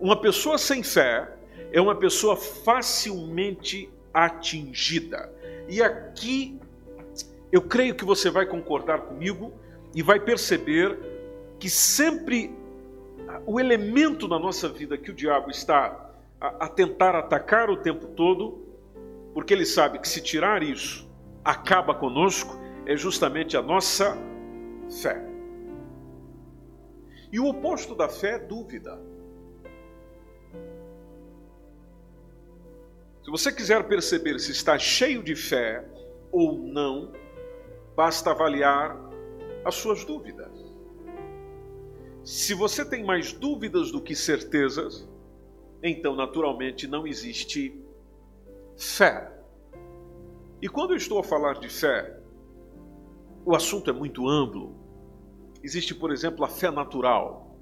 Uma 0.00 0.20
pessoa 0.20 0.58
sem 0.58 0.82
fé 0.82 1.28
é 1.72 1.80
uma 1.80 1.94
pessoa 1.94 2.36
facilmente 2.36 3.90
atingida. 4.12 5.32
E 5.68 5.82
aqui 5.82 6.58
eu 7.50 7.62
creio 7.62 7.94
que 7.94 8.04
você 8.04 8.30
vai 8.30 8.46
concordar 8.46 9.00
comigo 9.02 9.52
e 9.94 10.02
vai 10.02 10.20
perceber 10.20 10.98
que 11.58 11.68
sempre 11.68 12.56
o 13.46 13.58
elemento 13.58 14.28
na 14.28 14.38
nossa 14.38 14.68
vida 14.68 14.96
que 14.96 15.10
o 15.10 15.14
diabo 15.14 15.50
está 15.50 16.08
a, 16.40 16.68
tentar 16.68 17.14
atacar 17.14 17.68
o 17.68 17.76
tempo 17.76 18.06
todo, 18.08 18.64
porque 19.34 19.52
ele 19.52 19.66
sabe 19.66 19.98
que 19.98 20.08
se 20.08 20.20
tirar 20.20 20.62
isso 20.62 21.08
acaba 21.44 21.94
conosco, 21.94 22.58
é 22.86 22.96
justamente 22.96 23.56
a 23.56 23.62
nossa 23.62 24.16
fé. 25.02 25.22
E 27.30 27.38
o 27.38 27.46
oposto 27.46 27.94
da 27.94 28.08
fé 28.08 28.36
é 28.36 28.38
dúvida. 28.38 28.98
Se 33.22 33.30
você 33.30 33.52
quiser 33.52 33.86
perceber 33.86 34.38
se 34.38 34.52
está 34.52 34.78
cheio 34.78 35.22
de 35.22 35.36
fé 35.36 35.84
ou 36.32 36.56
não, 36.56 37.12
basta 37.94 38.30
avaliar 38.30 39.07
as 39.68 39.74
suas 39.74 40.02
dúvidas. 40.02 40.50
Se 42.24 42.54
você 42.54 42.86
tem 42.86 43.04
mais 43.04 43.34
dúvidas 43.34 43.92
do 43.92 44.00
que 44.00 44.16
certezas, 44.16 45.06
então 45.82 46.16
naturalmente 46.16 46.86
não 46.86 47.06
existe 47.06 47.78
fé. 48.78 49.30
E 50.62 50.68
quando 50.68 50.92
eu 50.92 50.96
estou 50.96 51.18
a 51.18 51.22
falar 51.22 51.60
de 51.60 51.68
fé, 51.68 52.18
o 53.44 53.54
assunto 53.54 53.90
é 53.90 53.92
muito 53.92 54.26
amplo. 54.26 54.74
Existe, 55.62 55.94
por 55.94 56.10
exemplo, 56.10 56.46
a 56.46 56.48
fé 56.48 56.70
natural. 56.70 57.54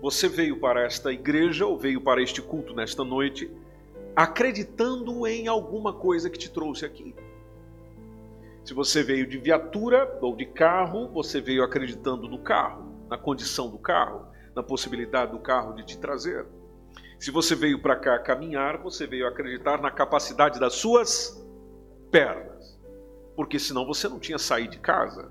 Você 0.00 0.26
veio 0.26 0.58
para 0.58 0.84
esta 0.84 1.12
igreja 1.12 1.66
ou 1.66 1.78
veio 1.78 2.00
para 2.00 2.22
este 2.22 2.40
culto 2.40 2.74
nesta 2.74 3.04
noite 3.04 3.50
acreditando 4.16 5.26
em 5.26 5.48
alguma 5.48 5.92
coisa 5.92 6.30
que 6.30 6.38
te 6.38 6.50
trouxe 6.50 6.86
aqui. 6.86 7.14
Se 8.64 8.72
você 8.72 9.02
veio 9.02 9.26
de 9.26 9.36
viatura 9.36 10.18
ou 10.22 10.34
de 10.34 10.46
carro, 10.46 11.08
você 11.08 11.38
veio 11.38 11.62
acreditando 11.62 12.26
no 12.26 12.38
carro, 12.38 13.06
na 13.10 13.18
condição 13.18 13.68
do 13.68 13.78
carro, 13.78 14.26
na 14.56 14.62
possibilidade 14.62 15.32
do 15.32 15.38
carro 15.38 15.74
de 15.74 15.84
te 15.84 15.98
trazer. 15.98 16.46
Se 17.18 17.30
você 17.30 17.54
veio 17.54 17.82
para 17.82 17.94
cá 17.96 18.18
caminhar, 18.18 18.78
você 18.78 19.06
veio 19.06 19.26
acreditar 19.26 19.82
na 19.82 19.90
capacidade 19.90 20.58
das 20.58 20.74
suas 20.74 21.46
pernas, 22.10 22.80
porque 23.36 23.58
senão 23.58 23.84
você 23.84 24.08
não 24.08 24.18
tinha 24.18 24.38
saído 24.38 24.72
de 24.72 24.78
casa. 24.78 25.30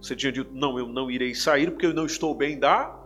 Você 0.00 0.16
tinha 0.16 0.32
dito, 0.32 0.50
não, 0.54 0.78
eu 0.78 0.88
não 0.88 1.10
irei 1.10 1.34
sair 1.34 1.70
porque 1.70 1.86
eu 1.86 1.94
não 1.94 2.06
estou 2.06 2.34
bem 2.34 2.58
da 2.58 2.98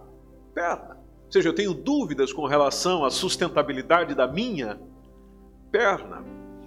perna. 0.55 0.97
Ou 1.25 1.33
seja, 1.33 1.49
eu 1.49 1.55
tenho 1.55 1.75
dúvidas 1.75 2.33
com 2.33 2.47
relação 2.47 3.05
à 3.05 3.11
sustentabilidade 3.11 4.15
da 4.15 4.29
minha 4.29 4.81
perna. 5.73 6.25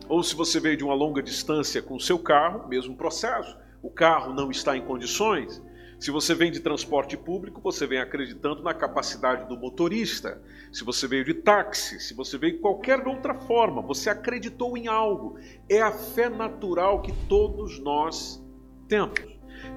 Ou 0.10 0.24
se 0.24 0.36
você 0.36 0.60
veio 0.60 0.76
de 0.76 0.84
uma 0.84 0.96
longa 0.96 1.22
distância 1.22 1.84
com 1.84 1.96
o 1.96 2.00
seu 2.00 2.18
carro, 2.18 2.68
mesmo 2.68 2.96
processo. 2.96 3.56
O 3.80 3.92
carro 3.92 4.34
não 4.34 4.50
está 4.50 4.76
em 4.76 4.82
condições. 4.82 5.62
Se 6.00 6.10
você 6.10 6.34
vem 6.34 6.52
de 6.52 6.60
transporte 6.60 7.16
público, 7.16 7.62
você 7.62 7.86
vem 7.86 8.00
acreditando 8.00 8.64
na 8.64 8.74
capacidade 8.74 9.48
do 9.48 9.56
motorista. 9.56 10.42
Se 10.72 10.84
você 10.84 11.08
veio 11.08 11.24
de 11.26 11.36
táxi, 11.36 12.00
se 12.00 12.16
você 12.16 12.40
veio 12.40 12.54
de 12.54 12.60
qualquer 12.60 13.08
outra 13.08 13.36
forma, 13.36 13.84
você 13.84 14.10
acreditou 14.10 14.76
em 14.76 14.88
algo. 14.88 15.38
É 15.70 15.80
a 15.80 15.92
fé 15.92 16.28
natural 16.28 17.04
que 17.04 17.12
todos 17.28 17.80
nós 17.80 18.44
temos. 18.88 19.20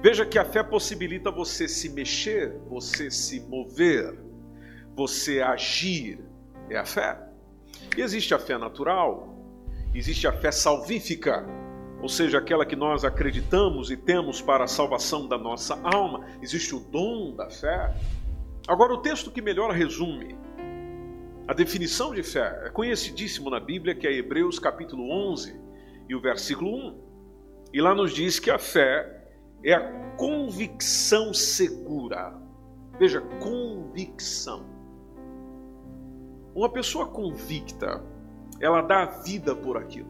Veja 0.01 0.25
que 0.25 0.39
a 0.39 0.45
fé 0.45 0.63
possibilita 0.63 1.29
você 1.29 1.67
se 1.67 1.89
mexer, 1.89 2.57
você 2.69 3.11
se 3.11 3.39
mover, 3.41 4.17
você 4.95 5.41
agir. 5.41 6.19
É 6.69 6.77
a 6.77 6.85
fé. 6.85 7.21
E 7.95 8.01
existe 8.01 8.33
a 8.33 8.39
fé 8.39 8.57
natural, 8.57 9.32
existe 9.93 10.27
a 10.27 10.33
fé 10.33 10.51
salvífica, 10.51 11.45
ou 12.01 12.09
seja, 12.09 12.37
aquela 12.37 12.65
que 12.65 12.75
nós 12.75 13.05
acreditamos 13.05 13.89
e 13.89 13.97
temos 13.97 14.41
para 14.41 14.65
a 14.65 14.67
salvação 14.67 15.27
da 15.27 15.37
nossa 15.37 15.79
alma. 15.83 16.25
Existe 16.41 16.75
o 16.75 16.79
dom 16.79 17.35
da 17.35 17.49
fé. 17.49 17.95
Agora, 18.67 18.93
o 18.93 18.97
texto 18.97 19.31
que 19.31 19.41
melhor 19.41 19.71
resume 19.71 20.35
a 21.45 21.53
definição 21.53 22.13
de 22.13 22.23
fé 22.23 22.61
é 22.65 22.69
conhecidíssimo 22.69 23.49
na 23.49 23.59
Bíblia, 23.59 23.93
que 23.93 24.07
é 24.07 24.13
Hebreus 24.13 24.59
capítulo 24.59 25.11
11 25.11 25.59
e 26.07 26.15
o 26.15 26.21
versículo 26.21 26.73
1. 26.73 27.03
E 27.73 27.81
lá 27.81 27.93
nos 27.93 28.13
diz 28.13 28.39
que 28.39 28.49
a 28.49 28.57
fé 28.57 29.27
é 29.61 29.73
a 29.73 30.15
convicção 30.15 31.33
segura. 31.33 32.33
Veja, 32.97 33.19
convicção. 33.41 34.65
Uma 36.55 36.71
pessoa 36.71 37.07
convicta, 37.07 38.01
ela 38.63 38.81
dá 38.81 39.05
vida 39.05 39.53
por 39.53 39.75
aquilo. 39.75 40.07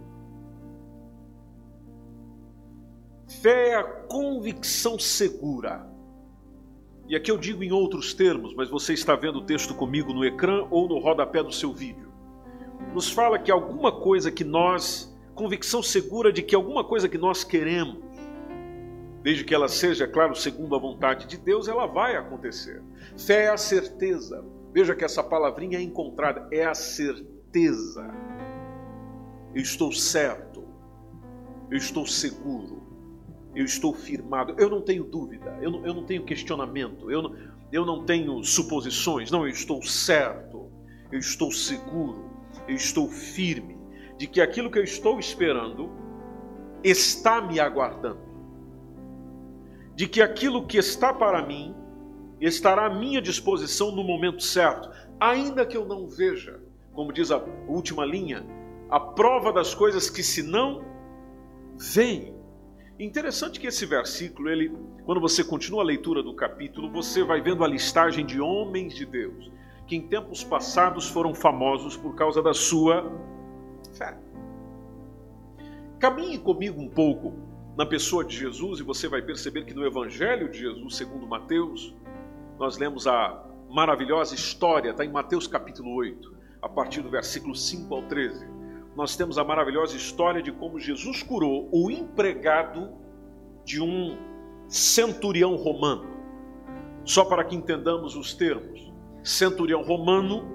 Fé 3.42 3.70
é 3.70 3.76
a 3.76 3.84
convicção 3.84 5.00
segura. 5.00 5.90
E 7.08 7.16
aqui 7.16 7.32
eu 7.32 7.38
digo 7.38 7.64
em 7.64 7.72
outros 7.72 8.14
termos, 8.14 8.54
mas 8.56 8.70
você 8.70 8.94
está 8.94 9.16
vendo 9.16 9.40
o 9.40 9.46
texto 9.46 9.74
comigo 9.74 10.14
no 10.14 10.24
ecrã 10.24 10.68
ou 10.70 10.88
no 10.88 11.00
rodapé 11.00 11.42
do 11.42 11.52
seu 11.52 11.74
vídeo. 11.74 12.14
Nos 12.94 13.10
fala 13.10 13.40
que 13.40 13.52
alguma 13.52 13.92
coisa 13.92 14.32
que 14.32 14.44
nós, 14.44 15.12
convicção 15.34 15.82
segura 15.82 16.32
de 16.32 16.44
que 16.44 16.54
alguma 16.54 16.84
coisa 16.84 17.10
que 17.10 17.18
nós 17.18 17.44
queremos, 17.44 18.04
desde 19.24 19.44
que 19.44 19.56
ela 19.56 19.68
seja, 19.68 20.08
claro, 20.08 20.36
segundo 20.36 20.76
a 20.76 20.80
vontade 20.80 21.26
de 21.26 21.38
Deus, 21.38 21.68
ela 21.68 21.88
vai 21.88 22.16
acontecer. 22.16 22.84
Fé 23.18 23.46
é 23.46 23.50
a 23.50 23.58
certeza. 23.58 24.46
Veja 24.72 24.96
que 24.96 25.04
essa 25.04 25.24
palavrinha 25.24 25.80
é 25.80 25.82
encontrada, 25.82 26.48
é 26.52 26.66
a 26.66 26.76
certeza. 26.76 28.08
Eu 29.54 29.62
estou 29.62 29.92
certo, 29.92 30.64
eu 31.70 31.78
estou 31.78 32.06
seguro, 32.08 32.84
eu 33.56 33.66
estou 33.66 33.94
firmado, 33.94 34.56
eu 34.58 34.70
não 34.70 34.82
tenho 34.82 35.04
dúvida, 35.04 35.58
eu 35.62 35.72
não, 35.72 35.86
eu 35.86 35.94
não 35.94 36.04
tenho 36.04 36.24
questionamento, 36.24 37.12
eu 37.12 37.22
não, 37.22 37.36
eu 37.72 37.86
não 37.86 38.04
tenho 38.04 38.44
suposições, 38.44 39.30
não, 39.30 39.44
eu 39.44 39.52
estou 39.52 39.82
certo, 39.84 40.72
eu 41.12 41.20
estou 41.20 41.52
seguro, 41.52 42.32
eu 42.68 42.76
estou 42.76 43.08
firme 43.08 43.78
de 44.18 44.28
que 44.28 44.42
aquilo 44.42 44.72
que 44.72 44.80
eu 44.80 44.84
estou 44.84 45.20
esperando 45.20 45.92
está 46.84 47.42
me 47.42 47.60
aguardando, 47.60 48.22
de 49.96 50.08
que 50.08 50.22
aquilo 50.22 50.66
que 50.66 50.78
está 50.78 51.14
para 51.14 51.46
mim 51.46 51.76
estará 52.42 52.88
à 52.88 52.90
minha 52.90 53.22
disposição 53.22 53.92
no 53.92 54.04
momento 54.04 54.42
certo, 54.44 54.90
ainda 55.20 55.66
que 55.66 55.78
eu 55.78 55.86
não 55.86 56.08
veja, 56.08 56.60
como 56.94 57.14
diz 57.14 57.32
a 57.32 57.44
última 57.68 58.06
linha, 58.06 58.46
a 58.94 59.00
prova 59.00 59.52
das 59.52 59.74
coisas 59.74 60.08
que 60.08 60.22
se 60.22 60.44
não 60.44 60.86
veem. 61.76 62.36
Interessante 63.00 63.60
que 63.60 63.66
esse 63.66 63.88
versículo, 63.88 64.48
ele, 64.48 64.72
quando 65.04 65.20
você 65.20 65.44
continua 65.44 65.82
a 65.82 65.84
leitura 65.84 66.22
do 66.22 66.36
capítulo, 66.36 66.92
você 66.92 67.24
vai 67.24 67.42
vendo 67.42 67.64
a 67.64 67.68
listagem 67.68 68.24
de 68.24 68.40
homens 68.40 68.94
de 68.94 69.04
Deus 69.04 69.52
que 69.88 69.96
em 69.96 70.02
tempos 70.08 70.44
passados 70.44 71.10
foram 71.10 71.34
famosos 71.34 71.98
por 71.98 72.14
causa 72.14 72.40
da 72.40 72.54
sua 72.54 73.12
fé. 73.94 74.16
Caminhe 76.00 76.38
comigo 76.38 76.80
um 76.80 76.88
pouco 76.88 77.34
na 77.76 77.88
pessoa 77.88 78.24
de 78.24 78.38
Jesus 78.38 78.80
e 78.80 78.84
você 78.84 79.08
vai 79.08 79.24
perceber 79.24 79.66
que 79.66 79.74
no 79.74 79.84
Evangelho 79.84 80.52
de 80.52 80.60
Jesus, 80.60 80.98
segundo 80.98 81.26
Mateus, 81.26 81.96
nós 82.60 82.78
lemos 82.78 83.08
a 83.08 83.44
maravilhosa 83.72 84.36
história, 84.36 84.92
está 84.92 85.04
em 85.04 85.12
Mateus 85.12 85.48
capítulo 85.48 85.96
8, 85.96 86.32
a 86.62 86.70
partir 86.70 87.02
do 87.02 87.10
versículo 87.10 87.56
5 87.56 87.92
ao 87.92 88.04
13. 88.04 88.53
Nós 88.96 89.16
temos 89.16 89.38
a 89.38 89.44
maravilhosa 89.44 89.96
história 89.96 90.42
de 90.42 90.52
como 90.52 90.80
Jesus 90.80 91.24
curou 91.24 91.68
o 91.72 91.90
empregado 91.90 92.92
de 93.66 93.82
um 93.82 94.18
centurião 94.68 95.56
romano. 95.56 96.06
Só 97.04 97.26
para 97.26 97.44
que 97.44 97.56
entendamos 97.56 98.16
os 98.16 98.34
termos. 98.34 98.92
Centurião 99.24 99.82
romano, 99.82 100.46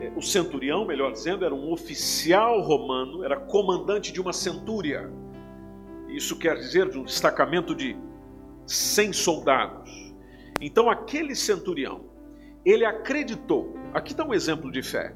é, 0.00 0.12
o 0.16 0.22
centurião, 0.22 0.86
melhor 0.86 1.12
dizendo, 1.12 1.44
era 1.44 1.54
um 1.54 1.72
oficial 1.72 2.60
romano, 2.62 3.24
era 3.24 3.36
comandante 3.36 4.12
de 4.12 4.20
uma 4.20 4.32
centúria. 4.32 5.10
Isso 6.08 6.38
quer 6.38 6.56
dizer 6.56 6.90
de 6.90 6.98
um 6.98 7.04
destacamento 7.04 7.74
de 7.74 7.96
100 8.66 9.12
soldados. 9.12 10.14
Então 10.60 10.88
aquele 10.88 11.34
centurião, 11.34 12.04
ele 12.64 12.84
acreditou, 12.84 13.74
aqui 13.92 14.12
está 14.12 14.24
um 14.24 14.32
exemplo 14.32 14.70
de 14.70 14.82
fé, 14.82 15.14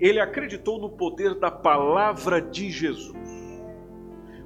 ele 0.00 0.20
acreditou 0.20 0.78
no 0.78 0.90
poder 0.90 1.34
da 1.34 1.50
palavra 1.50 2.40
de 2.40 2.70
Jesus. 2.70 3.16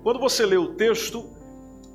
Quando 0.03 0.19
você 0.19 0.45
lê 0.47 0.57
o 0.57 0.75
texto, 0.75 1.31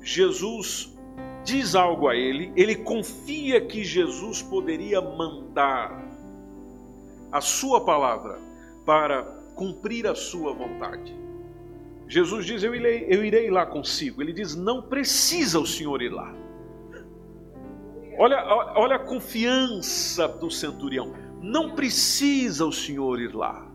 Jesus 0.02 0.96
diz 1.44 1.74
algo 1.74 2.08
a 2.08 2.14
ele, 2.14 2.52
ele 2.56 2.76
confia 2.76 3.60
que 3.60 3.84
Jesus 3.84 4.42
poderia 4.42 5.00
mandar 5.00 6.06
a 7.32 7.40
sua 7.40 7.84
palavra 7.84 8.38
para 8.84 9.22
cumprir 9.54 10.06
a 10.06 10.14
sua 10.14 10.52
vontade. 10.52 11.14
Jesus 12.06 12.46
diz: 12.46 12.62
eu 12.62 12.74
irei, 12.74 13.06
eu 13.08 13.24
irei 13.24 13.50
lá 13.50 13.66
consigo. 13.66 14.22
Ele 14.22 14.32
diz: 14.32 14.56
Não 14.56 14.80
precisa 14.80 15.60
o 15.60 15.66
Senhor 15.66 16.00
ir 16.00 16.08
lá. 16.08 16.34
Olha, 18.18 18.42
olha 18.74 18.96
a 18.96 18.98
confiança 18.98 20.26
do 20.26 20.50
centurião. 20.50 21.12
Não 21.40 21.74
precisa 21.74 22.66
o 22.66 22.72
Senhor 22.72 23.20
ir 23.20 23.34
lá. 23.34 23.66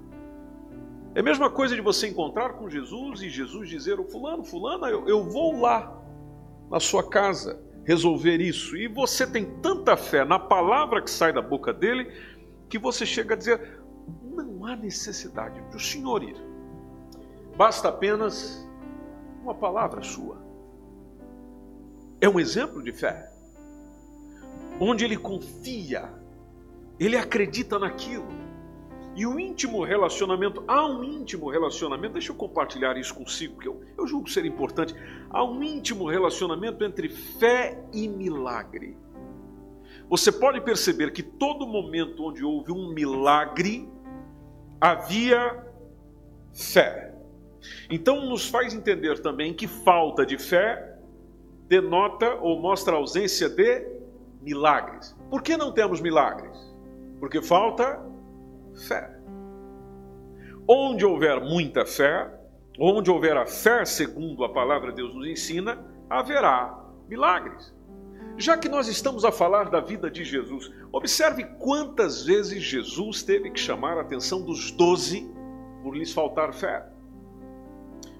É 1.15 1.19
a 1.19 1.23
mesma 1.23 1.49
coisa 1.49 1.75
de 1.75 1.81
você 1.81 2.07
encontrar 2.07 2.53
com 2.53 2.69
Jesus 2.69 3.21
e 3.21 3.29
Jesus 3.29 3.69
dizer: 3.69 3.99
o 3.99 4.05
fulano, 4.05 4.43
fulana, 4.43 4.87
eu, 4.87 5.07
eu 5.07 5.23
vou 5.23 5.59
lá 5.59 6.01
na 6.69 6.79
sua 6.79 7.07
casa 7.07 7.61
resolver 7.85 8.41
isso. 8.41 8.75
E 8.75 8.87
você 8.87 9.27
tem 9.27 9.45
tanta 9.61 9.95
fé 9.95 10.25
na 10.25 10.39
palavra 10.39 11.01
que 11.01 11.11
sai 11.11 11.31
da 11.31 11.41
boca 11.41 11.71
dele 11.71 12.11
que 12.69 12.79
você 12.79 13.05
chega 13.05 13.35
a 13.35 13.37
dizer: 13.37 13.79
não 14.33 14.65
há 14.65 14.75
necessidade 14.75 15.61
do 15.71 15.79
Senhor 15.79 16.23
ir. 16.23 16.35
Basta 17.55 17.89
apenas 17.89 18.67
uma 19.43 19.53
palavra 19.53 20.01
sua. 20.01 20.41
É 22.19 22.27
um 22.27 22.39
exemplo 22.39 22.81
de 22.81 22.91
fé 22.91 23.29
onde 24.79 25.05
ele 25.05 25.17
confia, 25.17 26.09
ele 26.99 27.17
acredita 27.17 27.79
naquilo. 27.79 28.27
E 29.15 29.27
o 29.27 29.39
íntimo 29.39 29.83
relacionamento, 29.83 30.63
há 30.67 30.87
um 30.87 31.03
íntimo 31.03 31.49
relacionamento, 31.49 32.13
deixa 32.13 32.31
eu 32.31 32.35
compartilhar 32.35 32.97
isso 32.97 33.13
consigo, 33.13 33.59
que 33.59 33.67
eu, 33.67 33.81
eu 33.95 34.07
julgo 34.07 34.27
ser 34.27 34.43
importante. 34.43 34.95
Há 35.29 35.43
um 35.43 35.61
íntimo 35.61 36.09
relacionamento 36.09 36.83
entre 36.83 37.09
fé 37.09 37.79
e 37.93 38.07
milagre. 38.07 38.97
Você 40.09 40.31
pode 40.31 40.61
perceber 40.61 41.11
que 41.11 41.21
todo 41.21 41.67
momento 41.67 42.23
onde 42.23 42.43
houve 42.43 42.71
um 42.71 42.91
milagre, 42.91 43.87
havia 44.81 45.63
fé. 46.51 47.13
Então, 47.89 48.25
nos 48.25 48.47
faz 48.49 48.73
entender 48.73 49.19
também 49.19 49.53
que 49.53 49.67
falta 49.67 50.25
de 50.25 50.37
fé 50.37 50.97
denota 51.67 52.35
ou 52.35 52.59
mostra 52.59 52.95
ausência 52.95 53.47
de 53.47 53.87
milagres. 54.41 55.15
Por 55.29 55.41
que 55.41 55.55
não 55.55 55.71
temos 55.71 56.01
milagres? 56.01 56.72
Porque 57.23 57.41
falta 57.41 58.05
fé. 58.85 59.09
Onde 60.67 61.05
houver 61.05 61.39
muita 61.39 61.85
fé, 61.85 62.29
onde 62.77 63.09
houver 63.09 63.37
a 63.37 63.45
fé 63.45 63.85
segundo 63.85 64.43
a 64.43 64.51
palavra 64.51 64.89
de 64.89 64.97
Deus 64.97 65.15
nos 65.15 65.25
ensina, 65.25 65.81
haverá 66.09 66.77
milagres. 67.07 67.73
Já 68.35 68.57
que 68.57 68.67
nós 68.67 68.89
estamos 68.89 69.23
a 69.23 69.31
falar 69.31 69.69
da 69.69 69.79
vida 69.79 70.11
de 70.11 70.25
Jesus, 70.25 70.69
observe 70.91 71.45
quantas 71.59 72.25
vezes 72.25 72.61
Jesus 72.61 73.23
teve 73.23 73.51
que 73.51 73.59
chamar 73.61 73.97
a 73.97 74.01
atenção 74.01 74.41
dos 74.41 74.71
doze 74.71 75.25
por 75.81 75.95
lhes 75.95 76.11
faltar 76.11 76.53
fé. 76.53 76.85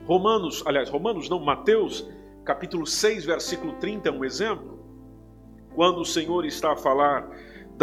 Romanos, 0.05 0.63
aliás, 0.65 0.89
Romanos 0.89 1.27
não, 1.27 1.41
Mateus, 1.41 2.09
capítulo 2.45 2.87
6, 2.87 3.25
versículo 3.25 3.73
30 3.73 4.07
é 4.07 4.11
um 4.13 4.23
exemplo 4.23 4.79
quando 5.75 5.99
o 5.99 6.05
Senhor 6.05 6.45
está 6.45 6.71
a 6.71 6.77
falar 6.77 7.29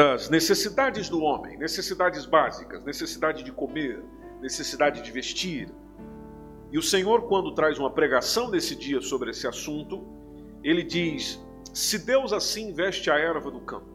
das 0.01 0.31
necessidades 0.31 1.11
do 1.11 1.21
homem, 1.21 1.59
necessidades 1.59 2.25
básicas, 2.25 2.83
necessidade 2.85 3.45
de 3.45 3.53
comer, 3.53 4.03
necessidade 4.41 5.03
de 5.03 5.13
vestir. 5.13 5.69
E 6.73 6.79
o 6.79 6.83
Senhor, 6.83 7.29
quando 7.29 7.53
traz 7.53 7.79
uma 7.79 7.91
pregação 7.91 8.51
nesse 8.51 8.75
dia 8.75 9.03
sobre 9.03 9.29
esse 9.31 9.47
assunto, 9.47 10.03
ele 10.65 10.83
diz: 10.83 11.39
Se 11.75 11.99
Deus 11.99 12.33
assim 12.33 12.73
veste 12.73 13.11
a 13.11 13.19
erva 13.19 13.51
do 13.51 13.61
campo, 13.61 13.91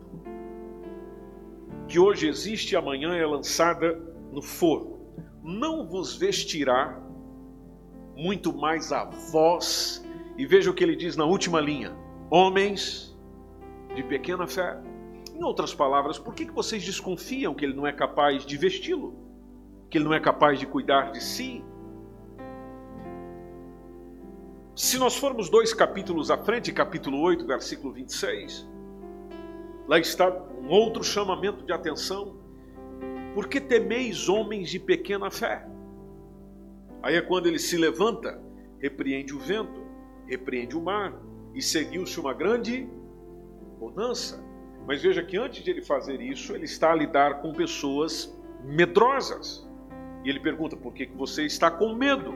que 1.87 1.97
hoje 1.97 2.27
existe 2.27 2.73
e 2.73 2.75
amanhã 2.75 3.15
é 3.15 3.25
lançada 3.25 3.99
no 4.31 4.43
forno, 4.43 4.99
não 5.43 5.87
vos 5.87 6.15
vestirá 6.15 7.01
muito 8.15 8.53
mais 8.53 8.91
a 8.91 9.05
vós. 9.31 10.05
E 10.37 10.45
veja 10.45 10.69
o 10.69 10.73
que 10.75 10.83
ele 10.83 10.95
diz 10.95 11.17
na 11.17 11.25
última 11.25 11.59
linha: 11.59 11.97
Homens 12.29 13.17
de 13.95 14.03
pequena 14.03 14.45
fé. 14.45 14.79
Em 15.35 15.43
outras 15.43 15.73
palavras, 15.73 16.17
por 16.17 16.33
que 16.33 16.49
vocês 16.49 16.81
desconfiam 16.81 17.53
que 17.53 17.65
ele 17.65 17.73
não 17.73 17.85
é 17.85 17.91
capaz 17.91 18.45
de 18.45 18.57
vesti-lo? 18.57 19.13
Que 19.89 19.97
ele 19.97 20.05
não 20.05 20.13
é 20.13 20.19
capaz 20.19 20.57
de 20.57 20.65
cuidar 20.65 21.11
de 21.11 21.21
si? 21.21 21.61
Se 24.73 24.97
nós 24.97 25.17
formos 25.17 25.49
dois 25.49 25.73
capítulos 25.73 26.31
à 26.31 26.37
frente, 26.37 26.71
capítulo 26.71 27.19
8, 27.19 27.45
versículo 27.45 27.91
26, 27.91 28.65
lá 29.89 29.99
está 29.99 30.29
um 30.31 30.69
outro 30.69 31.03
chamamento 31.03 31.65
de 31.65 31.73
atenção. 31.73 32.37
Por 33.33 33.49
que 33.49 33.59
temeis 33.59 34.29
homens 34.29 34.69
de 34.69 34.79
pequena 34.79 35.29
fé? 35.29 35.67
Aí 37.03 37.15
é 37.15 37.21
quando 37.21 37.47
ele 37.47 37.59
se 37.59 37.77
levanta, 37.77 38.41
repreende 38.79 39.35
o 39.35 39.39
vento, 39.39 39.81
repreende 40.27 40.77
o 40.77 40.81
mar, 40.81 41.13
e 41.53 41.61
seguiu-se 41.61 42.17
uma 42.21 42.33
grande 42.33 42.87
bonança. 43.77 44.44
Mas 44.87 45.01
veja 45.01 45.23
que 45.23 45.37
antes 45.37 45.63
de 45.63 45.71
ele 45.71 45.81
fazer 45.81 46.21
isso, 46.21 46.53
ele 46.53 46.65
está 46.65 46.91
a 46.91 46.95
lidar 46.95 47.41
com 47.41 47.51
pessoas 47.51 48.33
medrosas. 48.63 49.67
E 50.23 50.29
ele 50.29 50.39
pergunta: 50.39 50.75
por 50.75 50.93
que 50.93 51.05
você 51.07 51.45
está 51.45 51.71
com 51.71 51.93
medo? 51.95 52.33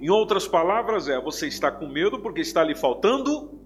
Em 0.00 0.08
outras 0.10 0.48
palavras, 0.48 1.08
é: 1.08 1.20
você 1.20 1.46
está 1.46 1.70
com 1.70 1.86
medo 1.86 2.20
porque 2.20 2.40
está 2.40 2.64
lhe 2.64 2.74
faltando 2.74 3.60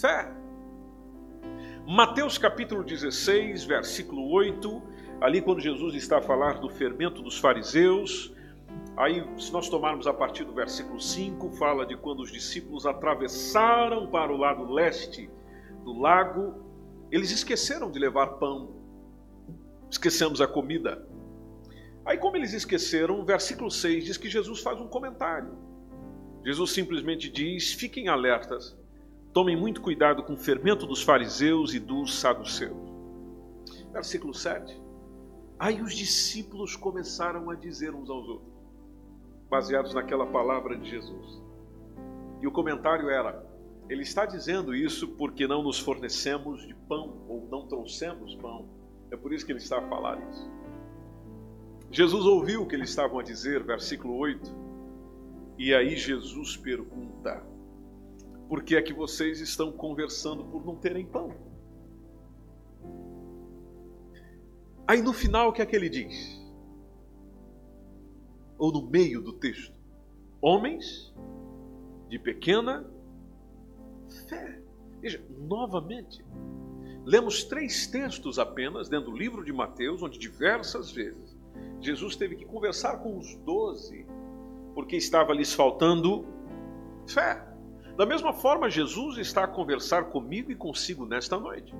fé. 0.00 0.32
Mateus 1.86 2.38
capítulo 2.38 2.84
16, 2.84 3.64
versículo 3.64 4.30
8, 4.30 4.82
ali 5.20 5.40
quando 5.40 5.60
Jesus 5.60 5.94
está 5.94 6.18
a 6.18 6.22
falar 6.22 6.58
do 6.60 6.68
fermento 6.68 7.22
dos 7.22 7.38
fariseus, 7.38 8.32
Aí, 8.96 9.24
se 9.38 9.52
nós 9.52 9.68
tomarmos 9.68 10.06
a 10.06 10.12
partir 10.12 10.44
do 10.44 10.52
versículo 10.52 11.00
5, 11.00 11.50
fala 11.52 11.86
de 11.86 11.96
quando 11.96 12.20
os 12.20 12.30
discípulos 12.30 12.84
atravessaram 12.84 14.06
para 14.08 14.32
o 14.32 14.36
lado 14.36 14.70
leste 14.70 15.30
do 15.84 15.92
lago, 15.92 16.54
eles 17.10 17.30
esqueceram 17.30 17.90
de 17.90 17.98
levar 17.98 18.26
pão, 18.38 18.74
esquecemos 19.90 20.40
a 20.40 20.46
comida. 20.46 21.06
Aí, 22.04 22.16
como 22.16 22.36
eles 22.36 22.52
esqueceram, 22.52 23.20
o 23.20 23.24
versículo 23.24 23.70
6 23.70 24.04
diz 24.04 24.16
que 24.16 24.28
Jesus 24.28 24.60
faz 24.60 24.80
um 24.80 24.88
comentário. 24.88 25.56
Jesus 26.44 26.72
simplesmente 26.72 27.28
diz: 27.28 27.72
fiquem 27.72 28.08
alertas, 28.08 28.76
tomem 29.32 29.56
muito 29.56 29.80
cuidado 29.80 30.22
com 30.22 30.34
o 30.34 30.38
fermento 30.38 30.86
dos 30.86 31.02
fariseus 31.02 31.74
e 31.74 31.78
dos 31.78 32.18
saduceus. 32.18 32.90
Versículo 33.92 34.32
7. 34.32 34.80
Aí 35.58 35.82
os 35.82 35.94
discípulos 35.94 36.74
começaram 36.74 37.50
a 37.50 37.54
dizer 37.54 37.94
uns 37.94 38.08
aos 38.08 38.26
outros: 38.26 38.52
baseados 39.50 39.92
naquela 39.92 40.26
palavra 40.26 40.78
de 40.78 40.88
Jesus. 40.88 41.42
E 42.40 42.46
o 42.46 42.52
comentário 42.52 43.10
era: 43.10 43.44
ele 43.90 44.02
está 44.02 44.24
dizendo 44.24 44.74
isso 44.74 45.08
porque 45.08 45.46
não 45.46 45.62
nos 45.62 45.78
fornecemos 45.78 46.66
de 46.66 46.74
pão 46.74 47.24
ou 47.28 47.46
não 47.50 47.66
trouxemos 47.66 48.34
pão. 48.36 48.68
É 49.10 49.16
por 49.16 49.32
isso 49.32 49.44
que 49.44 49.52
ele 49.52 49.58
está 49.58 49.78
a 49.78 49.88
falar 49.88 50.18
isso. 50.30 50.50
Jesus 51.90 52.24
ouviu 52.24 52.62
o 52.62 52.66
que 52.66 52.76
eles 52.76 52.88
estavam 52.88 53.18
a 53.18 53.22
dizer, 53.22 53.64
versículo 53.64 54.16
8. 54.16 54.50
E 55.58 55.74
aí 55.74 55.96
Jesus 55.96 56.56
pergunta: 56.56 57.44
Por 58.48 58.62
que 58.62 58.76
é 58.76 58.82
que 58.82 58.92
vocês 58.92 59.40
estão 59.40 59.72
conversando 59.72 60.44
por 60.44 60.64
não 60.64 60.76
terem 60.76 61.04
pão? 61.04 61.34
Aí 64.86 65.02
no 65.02 65.12
final 65.12 65.48
o 65.48 65.52
que 65.52 65.60
é 65.60 65.66
que 65.66 65.74
ele 65.74 65.88
diz? 65.88 66.40
ou 68.60 68.70
no 68.70 68.82
meio 68.82 69.22
do 69.22 69.32
texto. 69.32 69.74
Homens 70.40 71.12
de 72.10 72.18
pequena 72.18 72.86
fé. 74.10 74.60
Veja, 75.00 75.22
novamente, 75.38 76.24
lemos 77.04 77.44
três 77.44 77.86
textos 77.86 78.38
apenas 78.38 78.88
dentro 78.88 79.10
do 79.10 79.16
livro 79.16 79.44
de 79.44 79.52
Mateus, 79.52 80.02
onde 80.02 80.18
diversas 80.18 80.90
vezes 80.90 81.40
Jesus 81.80 82.14
teve 82.14 82.36
que 82.36 82.44
conversar 82.44 82.98
com 82.98 83.16
os 83.16 83.34
doze, 83.36 84.06
porque 84.74 84.96
estava 84.96 85.32
lhes 85.32 85.52
faltando 85.52 86.26
fé. 87.06 87.46
Da 87.96 88.04
mesma 88.06 88.32
forma, 88.32 88.70
Jesus 88.70 89.18
está 89.18 89.44
a 89.44 89.48
conversar 89.48 90.04
comigo 90.10 90.52
e 90.52 90.54
consigo 90.54 91.06
nesta 91.06 91.38
noite. 91.38 91.74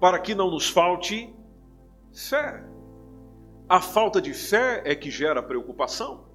Para 0.00 0.18
que 0.18 0.34
não 0.34 0.50
nos 0.50 0.68
falte 0.68 1.34
fé. 2.12 2.64
A 3.68 3.80
falta 3.80 4.20
de 4.22 4.32
fé 4.32 4.82
é 4.84 4.94
que 4.94 5.10
gera 5.10 5.42
preocupação. 5.42 6.26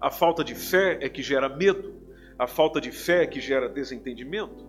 A 0.00 0.10
falta 0.10 0.42
de 0.42 0.54
fé 0.54 0.98
é 1.00 1.08
que 1.08 1.22
gera 1.22 1.48
medo. 1.48 2.01
A 2.42 2.46
falta 2.48 2.80
de 2.80 2.90
fé 2.90 3.22
é 3.22 3.26
que 3.28 3.40
gera 3.40 3.68
desentendimento. 3.68 4.66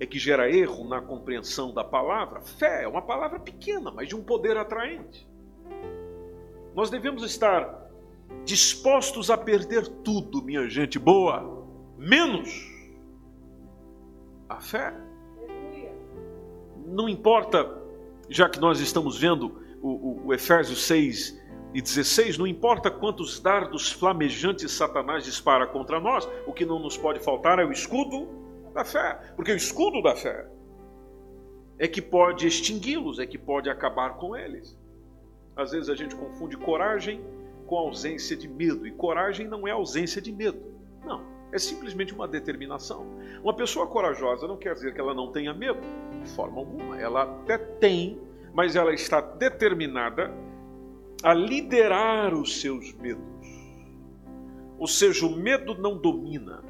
É 0.00 0.06
que 0.06 0.18
gera 0.18 0.50
erro 0.50 0.88
na 0.88 1.02
compreensão 1.02 1.70
da 1.70 1.84
palavra. 1.84 2.40
Fé 2.40 2.84
é 2.84 2.88
uma 2.88 3.02
palavra 3.02 3.38
pequena, 3.38 3.90
mas 3.90 4.08
de 4.08 4.16
um 4.16 4.22
poder 4.22 4.56
atraente. 4.56 5.28
Nós 6.74 6.88
devemos 6.88 7.22
estar 7.22 7.90
dispostos 8.42 9.30
a 9.30 9.36
perder 9.36 9.86
tudo, 9.86 10.42
minha 10.42 10.66
gente 10.66 10.98
boa, 10.98 11.68
menos 11.98 12.48
a 14.48 14.58
fé. 14.58 14.94
Não 16.86 17.06
importa, 17.06 17.82
já 18.30 18.48
que 18.48 18.58
nós 18.58 18.80
estamos 18.80 19.18
vendo 19.18 19.60
o, 19.82 19.88
o, 19.88 20.26
o 20.28 20.32
Efésios 20.32 20.86
6 20.86 21.38
e 21.72 21.80
16, 21.80 22.36
não 22.36 22.46
importa 22.46 22.90
quantos 22.90 23.38
dardos 23.38 23.92
flamejantes 23.92 24.72
Satanás 24.72 25.24
dispara 25.24 25.66
contra 25.66 26.00
nós, 26.00 26.28
o 26.46 26.52
que 26.52 26.64
não 26.64 26.80
nos 26.80 26.96
pode 26.96 27.20
faltar 27.20 27.58
é 27.58 27.64
o 27.64 27.70
escudo 27.70 28.28
da 28.74 28.84
fé, 28.84 29.32
porque 29.36 29.52
o 29.52 29.56
escudo 29.56 30.02
da 30.02 30.16
fé 30.16 30.48
é 31.78 31.86
que 31.86 32.02
pode 32.02 32.46
extingui-los, 32.46 33.18
é 33.18 33.26
que 33.26 33.38
pode 33.38 33.70
acabar 33.70 34.16
com 34.16 34.36
eles. 34.36 34.76
Às 35.56 35.70
vezes 35.70 35.88
a 35.88 35.94
gente 35.94 36.14
confunde 36.16 36.56
coragem 36.56 37.20
com 37.66 37.76
ausência 37.76 38.36
de 38.36 38.48
medo, 38.48 38.86
e 38.86 38.90
coragem 38.90 39.46
não 39.46 39.66
é 39.66 39.70
ausência 39.70 40.20
de 40.20 40.32
medo, 40.32 40.60
não, 41.04 41.22
é 41.52 41.58
simplesmente 41.58 42.12
uma 42.12 42.26
determinação. 42.26 43.06
Uma 43.42 43.54
pessoa 43.54 43.86
corajosa 43.86 44.48
não 44.48 44.56
quer 44.56 44.74
dizer 44.74 44.92
que 44.92 45.00
ela 45.00 45.14
não 45.14 45.30
tenha 45.30 45.54
medo, 45.54 45.80
de 46.20 46.28
forma 46.30 46.58
alguma, 46.58 47.00
ela 47.00 47.22
até 47.22 47.56
tem, 47.56 48.20
mas 48.52 48.74
ela 48.74 48.92
está 48.92 49.20
determinada 49.20 50.34
a 51.22 51.34
liderar 51.34 52.34
os 52.34 52.60
seus 52.60 52.92
medos. 52.94 53.24
Ou 54.78 54.86
seja, 54.86 55.26
o 55.26 55.36
medo 55.36 55.74
não 55.74 55.98
domina, 55.98 56.62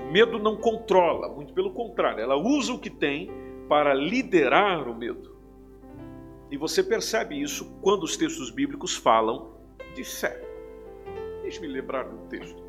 o 0.00 0.12
medo 0.12 0.38
não 0.38 0.56
controla, 0.56 1.28
muito 1.28 1.52
pelo 1.52 1.72
contrário, 1.72 2.20
ela 2.20 2.36
usa 2.36 2.72
o 2.72 2.78
que 2.78 2.90
tem 2.90 3.30
para 3.68 3.92
liderar 3.92 4.88
o 4.88 4.94
medo. 4.94 5.34
E 6.50 6.56
você 6.56 6.82
percebe 6.82 7.40
isso 7.40 7.76
quando 7.82 8.04
os 8.04 8.16
textos 8.16 8.50
bíblicos 8.50 8.94
falam 8.94 9.56
de 9.94 10.04
fé. 10.04 10.40
Deixe-me 11.42 11.66
lembrar 11.66 12.06
um 12.06 12.28
texto. 12.28 12.62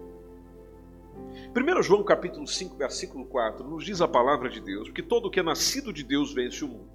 1 1.56 1.84
João 1.84 2.04
capítulo 2.04 2.48
5, 2.48 2.76
versículo 2.76 3.26
4, 3.26 3.68
nos 3.68 3.86
diz 3.86 4.02
a 4.02 4.08
palavra 4.08 4.50
de 4.50 4.60
Deus, 4.60 4.90
que 4.90 5.04
todo 5.04 5.30
que 5.30 5.40
é 5.40 5.44
nascido 5.44 5.94
de 5.94 6.04
Deus 6.04 6.34
vence 6.34 6.66
o 6.66 6.68
mundo. 6.68 6.95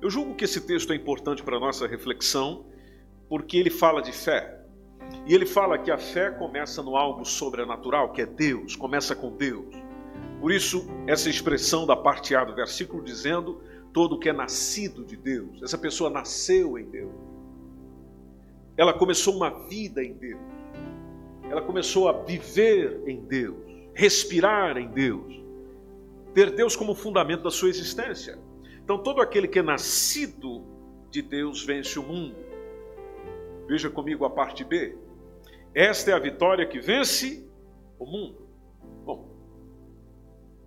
Eu 0.00 0.10
julgo 0.10 0.34
que 0.34 0.44
esse 0.44 0.60
texto 0.60 0.92
é 0.92 0.96
importante 0.96 1.42
para 1.42 1.56
a 1.56 1.60
nossa 1.60 1.86
reflexão, 1.86 2.66
porque 3.28 3.56
ele 3.56 3.70
fala 3.70 4.02
de 4.02 4.12
fé. 4.12 4.60
E 5.26 5.34
ele 5.34 5.46
fala 5.46 5.78
que 5.78 5.90
a 5.90 5.96
fé 5.96 6.30
começa 6.30 6.82
no 6.82 6.96
algo 6.96 7.24
sobrenatural, 7.24 8.12
que 8.12 8.22
é 8.22 8.26
Deus, 8.26 8.76
começa 8.76 9.16
com 9.16 9.34
Deus. 9.36 9.74
Por 10.40 10.52
isso, 10.52 10.86
essa 11.06 11.30
expressão 11.30 11.86
da 11.86 11.96
parte 11.96 12.34
A 12.34 12.44
do 12.44 12.54
versículo 12.54 13.02
dizendo: 13.02 13.60
todo 13.92 14.18
que 14.18 14.28
é 14.28 14.32
nascido 14.32 15.04
de 15.04 15.16
Deus, 15.16 15.62
essa 15.62 15.78
pessoa 15.78 16.10
nasceu 16.10 16.78
em 16.78 16.84
Deus. 16.84 17.12
Ela 18.76 18.92
começou 18.92 19.34
uma 19.34 19.48
vida 19.68 20.04
em 20.04 20.12
Deus. 20.12 20.40
Ela 21.48 21.62
começou 21.62 22.08
a 22.08 22.12
viver 22.12 23.02
em 23.06 23.24
Deus, 23.24 23.56
respirar 23.94 24.76
em 24.76 24.88
Deus, 24.88 25.42
ter 26.34 26.50
Deus 26.50 26.76
como 26.76 26.94
fundamento 26.94 27.42
da 27.42 27.50
sua 27.50 27.70
existência. 27.70 28.38
Então, 28.86 29.02
todo 29.02 29.20
aquele 29.20 29.48
que 29.48 29.58
é 29.58 29.62
nascido 29.62 30.64
de 31.10 31.20
Deus 31.20 31.64
vence 31.64 31.98
o 31.98 32.04
mundo. 32.04 32.36
Veja 33.66 33.90
comigo 33.90 34.24
a 34.24 34.30
parte 34.30 34.62
B. 34.62 34.96
Esta 35.74 36.12
é 36.12 36.14
a 36.14 36.20
vitória 36.20 36.64
que 36.64 36.78
vence 36.78 37.50
o 37.98 38.06
mundo. 38.06 38.48
Bom, 39.04 39.28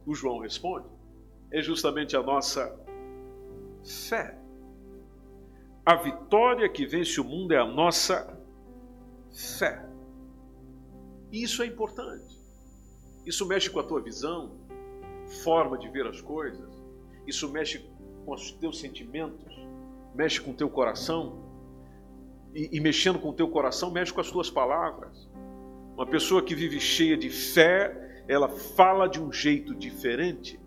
o 0.06 0.14
João 0.14 0.40
responde: 0.40 0.90
é 1.50 1.62
justamente 1.62 2.18
a 2.18 2.22
nossa 2.22 2.78
fé. 3.86 4.38
A 5.86 5.96
vitória 5.96 6.68
que 6.68 6.86
vence 6.86 7.22
o 7.22 7.24
mundo 7.24 7.54
é 7.54 7.58
a 7.58 7.66
nossa 7.66 8.38
fé. 9.58 9.88
E 11.32 11.42
isso 11.42 11.64
é 11.64 11.68
importante. 11.68 12.38
Isso 13.26 13.48
mexe 13.48 13.70
com 13.70 13.80
a 13.80 13.84
tua 13.84 14.02
visão, 14.02 14.58
forma 15.42 15.78
de 15.78 15.88
ver 15.88 16.06
as 16.06 16.20
coisas. 16.20 16.70
Isso 17.26 17.50
mexe 17.50 17.90
com 18.26 18.34
os 18.34 18.52
teus 18.52 18.80
sentimentos, 18.80 19.54
mexe 20.14 20.40
com 20.40 20.52
o 20.52 20.54
teu 20.54 20.70
coração. 20.70 21.48
E, 22.54 22.78
e 22.78 22.80
mexendo 22.80 23.20
com 23.20 23.30
o 23.30 23.34
teu 23.34 23.48
coração, 23.50 23.92
mexe 23.92 24.12
com 24.12 24.22
as 24.22 24.32
tuas 24.32 24.50
palavras. 24.50 25.30
Uma 25.96 26.06
pessoa 26.06 26.42
que 26.42 26.56
vive 26.56 26.80
cheia 26.80 27.18
de 27.18 27.30
fé, 27.30 28.24
ela 28.28 28.48
fala 28.48 29.08
de 29.08 29.22
um 29.22 29.32
jeito 29.32 29.76
diferente, 29.76 30.60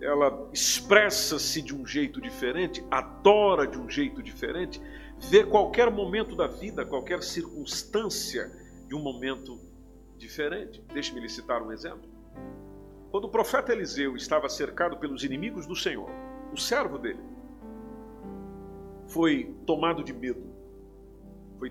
ela 0.00 0.48
expressa-se 0.52 1.62
de 1.62 1.74
um 1.74 1.86
jeito 1.86 2.20
diferente, 2.20 2.84
adora 2.90 3.66
de 3.66 3.78
um 3.78 3.88
jeito 3.88 4.22
diferente, 4.22 4.80
vê 5.18 5.44
qualquer 5.44 5.90
momento 5.90 6.34
da 6.34 6.46
vida, 6.46 6.84
qualquer 6.84 7.22
circunstância 7.22 8.50
de 8.88 8.94
um 8.94 9.00
momento 9.00 9.58
diferente. 10.18 10.82
Deixe-me 10.92 11.20
lhe 11.20 11.28
citar 11.28 11.62
um 11.62 11.72
exemplo. 11.72 12.11
Quando 13.12 13.26
o 13.26 13.28
profeta 13.28 13.72
Eliseu 13.72 14.16
estava 14.16 14.48
cercado 14.48 14.96
pelos 14.96 15.22
inimigos 15.22 15.66
do 15.66 15.76
Senhor, 15.76 16.08
o 16.50 16.56
servo 16.56 16.96
dele 16.96 17.22
foi 19.06 19.54
tomado 19.66 20.02
de 20.02 20.14
medo, 20.14 20.42
foi 21.58 21.70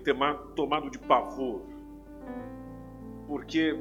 tomado 0.54 0.88
de 0.88 1.00
pavor, 1.00 1.62
porque 3.26 3.76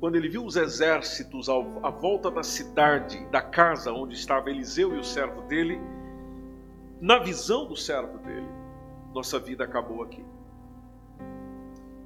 quando 0.00 0.16
ele 0.16 0.26
viu 0.26 0.42
os 0.42 0.56
exércitos 0.56 1.50
à 1.50 1.90
volta 1.90 2.30
da 2.30 2.42
cidade, 2.42 3.26
da 3.26 3.42
casa 3.42 3.92
onde 3.92 4.14
estava 4.14 4.48
Eliseu 4.48 4.94
e 4.94 4.98
o 4.98 5.04
servo 5.04 5.42
dele, 5.42 5.78
na 6.98 7.18
visão 7.18 7.66
do 7.66 7.76
servo 7.76 8.16
dele, 8.20 8.48
nossa 9.12 9.38
vida 9.38 9.64
acabou 9.64 10.02
aqui. 10.02 10.24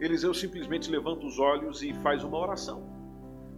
Eliseu 0.00 0.34
simplesmente 0.34 0.90
levanta 0.90 1.24
os 1.24 1.38
olhos 1.38 1.80
e 1.80 1.94
faz 1.94 2.24
uma 2.24 2.38
oração. 2.38 2.97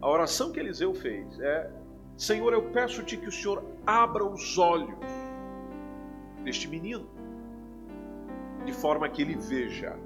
A 0.00 0.08
oração 0.08 0.50
que 0.50 0.58
Eliseu 0.58 0.94
fez 0.94 1.38
é: 1.40 1.70
Senhor, 2.16 2.52
eu 2.52 2.70
peço-te 2.70 3.16
que 3.16 3.28
o 3.28 3.32
Senhor 3.32 3.62
abra 3.86 4.24
os 4.24 4.56
olhos 4.58 4.94
deste 6.42 6.68
menino, 6.68 7.08
de 8.64 8.72
forma 8.72 9.08
que 9.08 9.22
ele 9.22 9.36
veja. 9.36 9.96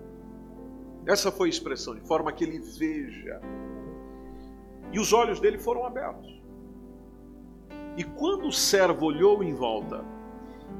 Essa 1.06 1.30
foi 1.30 1.48
a 1.48 1.50
expressão, 1.50 1.94
de 1.94 2.00
forma 2.00 2.32
que 2.32 2.44
ele 2.44 2.58
veja. 2.58 3.40
E 4.92 4.98
os 4.98 5.12
olhos 5.12 5.38
dele 5.38 5.58
foram 5.58 5.84
abertos. 5.84 6.42
E 7.96 8.02
quando 8.02 8.46
o 8.46 8.52
servo 8.52 9.06
olhou 9.06 9.42
em 9.42 9.54
volta, 9.54 10.04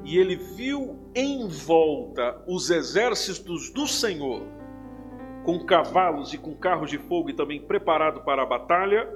e 0.05 0.18
ele 0.18 0.37
viu 0.37 0.98
em 1.14 1.46
volta 1.46 2.42
os 2.46 2.70
exércitos 2.70 3.70
do 3.70 3.87
Senhor, 3.87 4.42
com 5.44 5.62
cavalos 5.64 6.33
e 6.33 6.38
com 6.38 6.54
carros 6.54 6.90
de 6.90 6.98
fogo 6.98 7.30
e 7.30 7.35
também 7.35 7.61
preparado 7.61 8.22
para 8.22 8.42
a 8.42 8.46
batalha, 8.46 9.09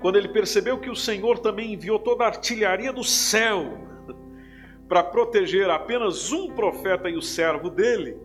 quando 0.00 0.16
ele 0.16 0.28
percebeu 0.28 0.78
que 0.78 0.90
o 0.90 0.96
Senhor 0.96 1.38
também 1.38 1.72
enviou 1.72 1.98
toda 1.98 2.24
a 2.24 2.26
artilharia 2.26 2.92
do 2.92 3.04
céu 3.04 3.78
para 4.88 5.02
proteger 5.02 5.70
apenas 5.70 6.32
um 6.32 6.50
profeta 6.50 7.08
e 7.08 7.16
o 7.16 7.22
servo 7.22 7.70
dele, 7.70 8.16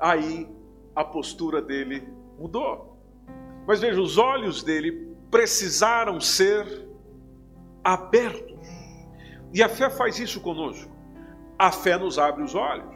aí 0.00 0.48
a 0.96 1.04
postura 1.04 1.60
dele 1.60 2.08
mudou. 2.38 2.96
Mas 3.66 3.80
veja, 3.80 4.00
os 4.00 4.18
olhos 4.18 4.62
dele 4.62 5.14
precisaram 5.30 6.20
ser 6.20 6.86
abertos. 7.82 8.54
E 9.52 9.62
a 9.62 9.68
fé 9.68 9.90
faz 9.90 10.18
isso 10.18 10.40
conosco. 10.40 10.90
A 11.58 11.70
fé 11.70 11.96
nos 11.98 12.18
abre 12.18 12.42
os 12.42 12.54
olhos. 12.54 12.93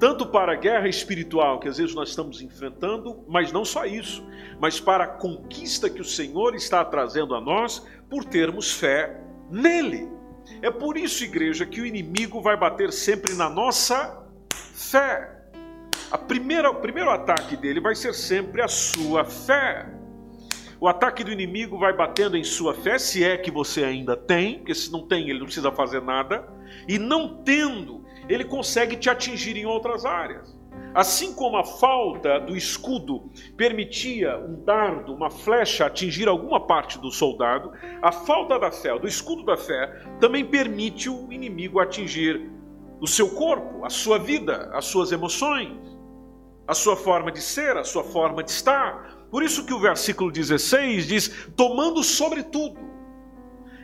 Tanto 0.00 0.24
para 0.24 0.52
a 0.52 0.56
guerra 0.56 0.88
espiritual 0.88 1.60
que 1.60 1.68
às 1.68 1.76
vezes 1.76 1.94
nós 1.94 2.08
estamos 2.08 2.40
enfrentando, 2.40 3.22
mas 3.28 3.52
não 3.52 3.66
só 3.66 3.84
isso, 3.84 4.26
mas 4.58 4.80
para 4.80 5.04
a 5.04 5.06
conquista 5.06 5.90
que 5.90 6.00
o 6.00 6.04
Senhor 6.04 6.54
está 6.54 6.82
trazendo 6.82 7.34
a 7.34 7.40
nós 7.40 7.86
por 8.08 8.24
termos 8.24 8.72
fé 8.72 9.20
nele. 9.50 10.08
É 10.62 10.70
por 10.70 10.96
isso, 10.96 11.22
igreja, 11.22 11.66
que 11.66 11.82
o 11.82 11.86
inimigo 11.86 12.40
vai 12.40 12.56
bater 12.56 12.90
sempre 12.94 13.34
na 13.34 13.50
nossa 13.50 14.26
fé. 14.50 15.36
A 16.10 16.16
primeira, 16.16 16.70
o 16.70 16.76
primeiro 16.76 17.10
ataque 17.10 17.54
dele 17.54 17.78
vai 17.78 17.94
ser 17.94 18.14
sempre 18.14 18.62
a 18.62 18.68
sua 18.68 19.22
fé. 19.26 19.86
O 20.80 20.88
ataque 20.88 21.22
do 21.22 21.30
inimigo 21.30 21.78
vai 21.78 21.94
batendo 21.94 22.38
em 22.38 22.42
sua 22.42 22.72
fé, 22.72 22.98
se 22.98 23.22
é 23.22 23.36
que 23.36 23.50
você 23.50 23.84
ainda 23.84 24.16
tem, 24.16 24.56
porque 24.58 24.74
se 24.74 24.90
não 24.90 25.06
tem, 25.06 25.28
ele 25.28 25.38
não 25.38 25.44
precisa 25.44 25.70
fazer 25.70 26.00
nada. 26.00 26.48
E 26.88 26.98
não 26.98 27.42
tendo, 27.44 28.02
ele 28.30 28.44
consegue 28.44 28.96
te 28.96 29.10
atingir 29.10 29.56
em 29.56 29.66
outras 29.66 30.04
áreas. 30.04 30.56
Assim 30.94 31.34
como 31.34 31.56
a 31.56 31.64
falta 31.64 32.38
do 32.38 32.56
escudo 32.56 33.28
permitia 33.56 34.38
um 34.38 34.64
dardo, 34.64 35.12
uma 35.12 35.30
flecha 35.30 35.86
atingir 35.86 36.28
alguma 36.28 36.64
parte 36.66 36.98
do 36.98 37.10
soldado, 37.10 37.72
a 38.00 38.12
falta 38.12 38.58
da 38.58 38.70
fé, 38.70 38.96
do 38.98 39.06
escudo 39.06 39.44
da 39.44 39.56
fé, 39.56 40.04
também 40.20 40.44
permite 40.44 41.08
o 41.08 41.32
inimigo 41.32 41.80
atingir 41.80 42.50
o 43.00 43.06
seu 43.06 43.30
corpo, 43.30 43.84
a 43.84 43.90
sua 43.90 44.18
vida, 44.18 44.70
as 44.72 44.84
suas 44.84 45.10
emoções, 45.10 45.76
a 46.66 46.74
sua 46.74 46.96
forma 46.96 47.32
de 47.32 47.40
ser, 47.40 47.76
a 47.76 47.84
sua 47.84 48.04
forma 48.04 48.42
de 48.44 48.50
estar. 48.50 49.26
Por 49.28 49.42
isso 49.42 49.64
que 49.64 49.74
o 49.74 49.80
versículo 49.80 50.30
16 50.30 51.06
diz: 51.06 51.48
tomando 51.56 52.02
sobretudo. 52.02 52.78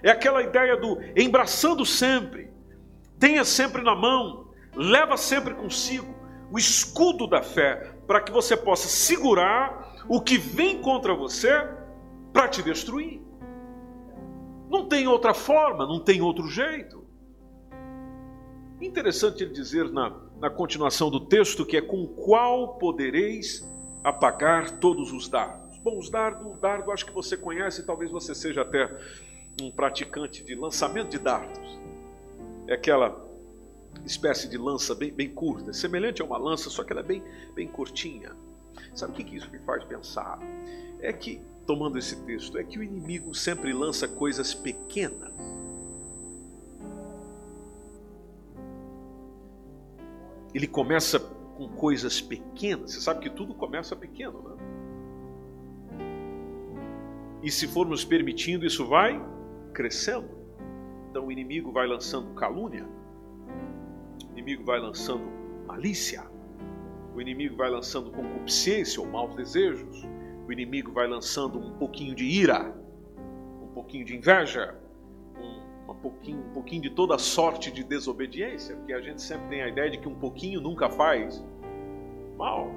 É 0.03 0.11
aquela 0.11 0.43
ideia 0.43 0.77
do 0.77 0.99
embraçando 1.17 1.85
sempre, 1.85 2.51
tenha 3.19 3.45
sempre 3.45 3.83
na 3.83 3.95
mão, 3.95 4.49
leva 4.75 5.17
sempre 5.17 5.55
consigo 5.55 6.15
o 6.51 6.59
escudo 6.59 7.27
da 7.27 7.43
fé, 7.43 7.93
para 8.07 8.21
que 8.21 8.31
você 8.31 8.57
possa 8.57 8.89
segurar 8.89 10.05
o 10.09 10.21
que 10.21 10.39
vem 10.39 10.81
contra 10.81 11.15
você 11.15 11.69
para 12.33 12.49
te 12.49 12.63
destruir. 12.63 13.21
Não 14.69 14.87
tem 14.89 15.07
outra 15.07 15.35
forma, 15.35 15.87
não 15.87 16.01
tem 16.01 16.21
outro 16.21 16.49
jeito. 16.49 17.05
Interessante 18.81 19.43
ele 19.43 19.53
dizer 19.53 19.91
na, 19.91 20.15
na 20.39 20.51
continuação 20.51 21.11
do 21.11 21.21
texto 21.21 21.65
que 21.65 21.77
é 21.77 21.81
com 21.81 22.07
qual 22.07 22.77
podereis 22.79 23.67
apagar 24.05 24.79
todos 24.79 25.13
os 25.13 25.29
dardos. 25.29 25.79
Bom, 25.79 25.99
os 25.99 26.11
dardos, 26.11 26.59
dardo 26.61 26.93
acho 26.93 27.07
que 27.07 27.13
você 27.13 27.37
conhece, 27.37 27.87
talvez 27.87 28.11
você 28.11 28.35
seja 28.35 28.63
até 28.63 28.89
um 29.61 29.71
praticante 29.71 30.45
de 30.45 30.55
lançamento 30.55 31.11
de 31.11 31.19
dardos. 31.19 31.86
É 32.67 32.75
aquela 32.75 33.25
espécie 34.05 34.49
de 34.49 34.59
lança 34.59 34.95
bem, 34.95 35.13
bem 35.13 35.31
curta, 35.31 35.73
semelhante 35.73 36.21
a 36.21 36.25
uma 36.25 36.37
lança, 36.37 36.69
só 36.69 36.85
que 36.85 36.93
ela 36.93 37.01
é 37.01 37.05
bem, 37.05 37.23
bem 37.55 37.69
curtinha. 37.69 38.33
Sabe 38.95 39.13
o 39.13 39.15
que 39.15 39.37
isso 39.37 39.51
me 39.51 39.59
faz 39.61 39.85
pensar? 39.85 40.39
É 41.01 41.13
que, 41.13 41.41
tomando 41.67 41.99
esse 41.99 42.17
texto, 42.25 42.59
é 42.59 42.65
que 42.65 42.79
o 42.79 42.83
inimigo 42.83 43.35
sempre 43.35 43.73
lança 43.73 44.09
coisas 44.09 44.55
pequenas. 44.55 45.33
Ele 50.55 50.67
começa 50.67 51.21
com 51.21 51.69
coisas 51.69 52.21
pequenas. 52.21 52.93
Você 52.93 53.01
sabe 53.01 53.21
que 53.21 53.31
tudo 53.31 53.55
começa 53.55 53.95
pequeno, 53.95 54.43
né? 54.43 54.57
E 57.43 57.51
se 57.51 57.67
formos 57.67 58.05
permitindo, 58.05 58.67
isso 58.67 58.87
vai 58.87 59.23
crescendo. 59.73 60.46
Então 61.17 61.29
o 61.29 61.33
inimigo 61.33 61.73
vai 61.73 61.87
lançando 61.87 62.35
calúnia, 62.35 62.87
inimigo 64.33 64.63
vai 64.65 64.79
lançando 64.79 65.25
malícia, 65.67 66.23
o 67.15 67.21
inimigo 67.23 67.57
vai 67.57 67.71
lançando 67.71 68.11
concupiscência 68.11 69.01
ou 69.01 69.09
maus 69.09 69.35
desejos, 69.35 70.07
o 70.47 70.53
inimigo 70.53 70.93
vai 70.93 71.09
lançando 71.09 71.59
um 71.59 71.73
pouquinho 71.79 72.15
de 72.15 72.27
ira, 72.27 72.71
um 73.63 73.69
pouquinho 73.69 74.05
de 74.05 74.15
inveja, 74.15 74.79
um, 75.41 75.91
um, 75.91 75.95
pouquinho, 75.95 76.39
um 76.39 76.53
pouquinho 76.53 76.83
de 76.83 76.91
toda 76.91 77.17
sorte 77.17 77.73
de 77.73 77.83
desobediência, 77.83 78.77
porque 78.77 78.93
a 78.93 79.01
gente 79.01 79.23
sempre 79.23 79.49
tem 79.49 79.63
a 79.63 79.69
ideia 79.69 79.91
de 79.91 79.97
que 79.97 80.09
um 80.11 80.17
pouquinho 80.17 80.61
nunca 80.61 80.91
faz 80.91 81.43
mal. 82.37 82.71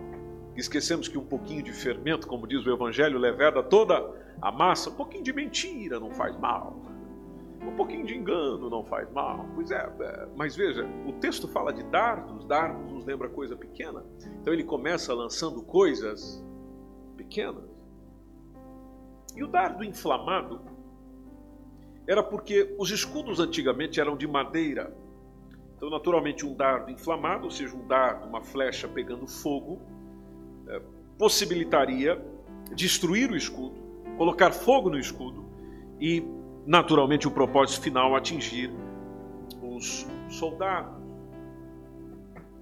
Esquecemos 0.55 1.09
que 1.09 1.17
um 1.17 1.25
pouquinho 1.25 1.61
de 1.61 1.73
fermento, 1.73 2.25
como 2.25 2.47
diz 2.47 2.65
o 2.65 2.71
Evangelho, 2.71 3.19
leveda 3.19 3.61
toda 3.61 4.15
a 4.41 4.49
massa, 4.49 4.89
um 4.89 4.95
pouquinho 4.95 5.25
de 5.25 5.33
mentira 5.33 5.99
não 5.99 6.11
faz 6.11 6.39
mal. 6.39 6.88
Um 7.69 7.75
pouquinho 7.75 8.05
de 8.05 8.15
engano 8.15 8.67
não 8.69 8.83
faz 8.83 9.09
mal. 9.11 9.45
Pois 9.53 9.69
é, 9.69 9.77
é, 9.99 10.27
mas 10.35 10.55
veja, 10.55 10.85
o 11.05 11.13
texto 11.13 11.47
fala 11.47 11.71
de 11.71 11.83
dardos, 11.83 12.43
dardos 12.45 12.91
nos 12.91 13.05
lembra 13.05 13.29
coisa 13.29 13.55
pequena. 13.55 14.03
Então 14.41 14.51
ele 14.51 14.63
começa 14.63 15.13
lançando 15.13 15.61
coisas 15.61 16.43
pequenas. 17.15 17.69
E 19.35 19.43
o 19.43 19.47
dardo 19.47 19.83
inflamado 19.83 20.61
era 22.07 22.23
porque 22.23 22.75
os 22.79 22.89
escudos 22.89 23.39
antigamente 23.39 24.01
eram 24.01 24.17
de 24.17 24.27
madeira. 24.27 24.91
Então, 25.77 25.91
naturalmente, 25.91 26.45
um 26.45 26.55
dardo 26.55 26.89
inflamado, 26.89 27.45
ou 27.45 27.51
seja, 27.51 27.75
um 27.75 27.87
dardo, 27.87 28.27
uma 28.27 28.41
flecha 28.41 28.87
pegando 28.87 29.27
fogo, 29.27 29.79
é, 30.67 30.81
possibilitaria 31.19 32.19
destruir 32.75 33.31
o 33.31 33.37
escudo, 33.37 33.75
colocar 34.17 34.51
fogo 34.51 34.89
no 34.89 34.97
escudo 34.97 35.45
e 35.99 36.23
naturalmente 36.65 37.27
o 37.27 37.31
propósito 37.31 37.81
final 37.81 38.15
atingir 38.15 38.71
os 39.61 40.07
soldados. 40.29 40.99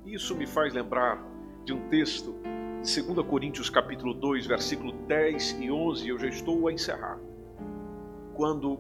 Isso 0.06 0.36
me 0.36 0.48
faz 0.48 0.74
lembrar 0.74 1.22
de 1.66 1.74
um 1.74 1.90
texto 1.90 2.34
de 2.82 3.02
2 3.02 3.28
Coríntios 3.28 3.70
capítulo 3.70 4.14
2, 4.14 4.46
versículo 4.46 4.94
10 4.94 5.60
e 5.60 5.72
11, 5.72 6.08
eu 6.08 6.18
já 6.18 6.28
estou 6.28 6.68
a 6.68 6.72
encerrar. 6.72 7.20
Quando 8.34 8.80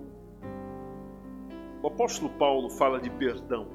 o 1.81 1.87
apóstolo 1.87 2.29
Paulo 2.31 2.69
fala 2.69 2.99
de 2.99 3.09
perdão. 3.09 3.67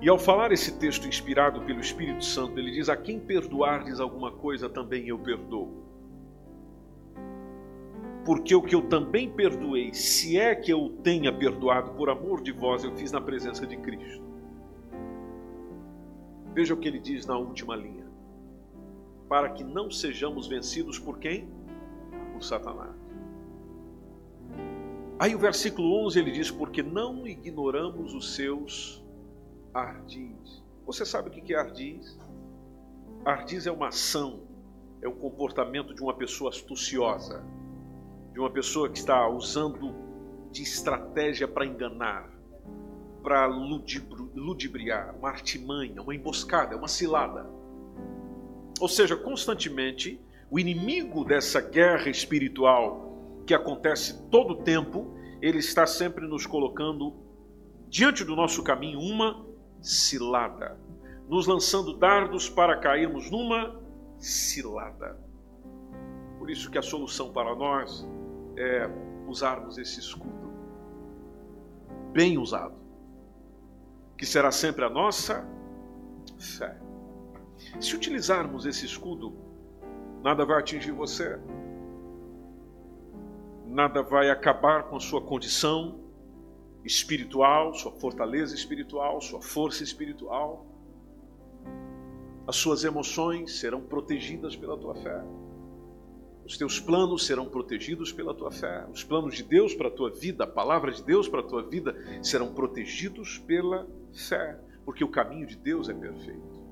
E 0.00 0.08
ao 0.08 0.18
falar 0.18 0.52
esse 0.52 0.78
texto 0.78 1.06
inspirado 1.06 1.62
pelo 1.62 1.80
Espírito 1.80 2.24
Santo, 2.24 2.58
ele 2.58 2.70
diz: 2.70 2.88
A 2.88 2.96
quem 2.96 3.18
perdoardes 3.18 4.00
alguma 4.00 4.30
coisa, 4.30 4.68
também 4.68 5.08
eu 5.08 5.18
perdoo 5.18 5.83
porque 8.24 8.54
o 8.54 8.62
que 8.62 8.74
eu 8.74 8.88
também 8.88 9.30
perdoei, 9.30 9.92
se 9.92 10.38
é 10.38 10.54
que 10.54 10.72
eu 10.72 10.96
tenha 11.02 11.32
perdoado 11.32 11.90
por 11.90 12.08
amor 12.08 12.40
de 12.40 12.52
vós, 12.52 12.82
eu 12.82 12.96
fiz 12.96 13.12
na 13.12 13.20
presença 13.20 13.66
de 13.66 13.76
Cristo. 13.76 14.24
Veja 16.54 16.72
o 16.72 16.76
que 16.76 16.88
ele 16.88 16.98
diz 16.98 17.26
na 17.26 17.36
última 17.36 17.76
linha: 17.76 18.06
para 19.28 19.50
que 19.50 19.62
não 19.62 19.90
sejamos 19.90 20.46
vencidos 20.46 20.98
por 20.98 21.18
quem? 21.18 21.48
Por 22.32 22.42
Satanás. 22.42 22.94
Aí 25.18 25.34
o 25.34 25.38
versículo 25.38 26.06
11 26.06 26.18
ele 26.18 26.30
diz: 26.30 26.50
porque 26.50 26.82
não 26.82 27.26
ignoramos 27.26 28.14
os 28.14 28.34
seus 28.34 29.04
ardis. 29.74 30.62
Você 30.86 31.04
sabe 31.04 31.28
o 31.28 31.32
que 31.32 31.52
é 31.52 31.58
ardis? 31.58 32.18
Ardis 33.24 33.66
é 33.66 33.72
uma 33.72 33.88
ação, 33.88 34.40
é 35.02 35.08
um 35.08 35.14
comportamento 35.14 35.94
de 35.94 36.02
uma 36.02 36.14
pessoa 36.14 36.50
astuciosa 36.50 37.44
de 38.34 38.40
uma 38.40 38.50
pessoa 38.50 38.90
que 38.90 38.98
está 38.98 39.28
usando 39.28 39.94
de 40.50 40.60
estratégia 40.60 41.46
para 41.46 41.64
enganar, 41.64 42.28
para 43.22 43.46
ludibriar, 43.46 45.14
uma 45.16 45.28
artimanha, 45.28 46.02
uma 46.02 46.12
emboscada, 46.12 46.76
uma 46.76 46.88
cilada. 46.88 47.48
Ou 48.80 48.88
seja, 48.88 49.16
constantemente, 49.16 50.20
o 50.50 50.58
inimigo 50.58 51.24
dessa 51.24 51.60
guerra 51.60 52.10
espiritual 52.10 53.42
que 53.46 53.54
acontece 53.54 54.20
todo 54.30 54.54
o 54.54 54.62
tempo, 54.64 55.16
ele 55.40 55.58
está 55.58 55.86
sempre 55.86 56.26
nos 56.26 56.44
colocando 56.44 57.14
diante 57.88 58.24
do 58.24 58.34
nosso 58.34 58.64
caminho 58.64 58.98
uma 58.98 59.46
cilada, 59.80 60.76
nos 61.28 61.46
lançando 61.46 61.96
dardos 61.96 62.48
para 62.48 62.76
cairmos 62.78 63.30
numa 63.30 63.80
cilada. 64.18 65.20
Por 66.36 66.50
isso 66.50 66.68
que 66.68 66.78
a 66.78 66.82
solução 66.82 67.32
para 67.32 67.54
nós 67.54 68.04
é 68.56 68.88
usarmos 69.26 69.78
esse 69.78 70.00
escudo 70.00 70.52
bem 72.12 72.38
usado, 72.38 72.76
que 74.16 74.24
será 74.24 74.52
sempre 74.52 74.84
a 74.84 74.88
nossa 74.88 75.44
fé. 76.38 76.78
Se 77.80 77.94
utilizarmos 77.96 78.66
esse 78.66 78.86
escudo, 78.86 79.34
nada 80.22 80.44
vai 80.44 80.60
atingir 80.60 80.92
você, 80.92 81.38
nada 83.66 84.02
vai 84.02 84.30
acabar 84.30 84.84
com 84.84 84.96
a 84.96 85.00
sua 85.00 85.20
condição 85.20 85.98
espiritual, 86.84 87.74
sua 87.74 87.90
fortaleza 87.92 88.54
espiritual, 88.54 89.20
sua 89.20 89.42
força 89.42 89.82
espiritual. 89.82 90.64
As 92.46 92.56
suas 92.56 92.84
emoções 92.84 93.58
serão 93.58 93.80
protegidas 93.80 94.54
pela 94.54 94.76
tua 94.76 94.94
fé. 94.94 95.24
Os 96.46 96.58
teus 96.58 96.78
planos 96.78 97.24
serão 97.24 97.46
protegidos 97.46 98.12
pela 98.12 98.34
tua 98.34 98.50
fé. 98.50 98.86
Os 98.92 99.02
planos 99.02 99.34
de 99.34 99.42
Deus 99.42 99.74
para 99.74 99.88
a 99.88 99.90
tua 99.90 100.10
vida, 100.10 100.44
a 100.44 100.46
palavra 100.46 100.92
de 100.92 101.02
Deus 101.02 101.26
para 101.26 101.40
a 101.40 101.44
tua 101.44 101.62
vida 101.62 101.96
serão 102.22 102.52
protegidos 102.52 103.38
pela 103.38 103.88
fé, 104.12 104.58
porque 104.84 105.02
o 105.02 105.08
caminho 105.08 105.46
de 105.46 105.56
Deus 105.56 105.88
é 105.88 105.94
perfeito. 105.94 106.62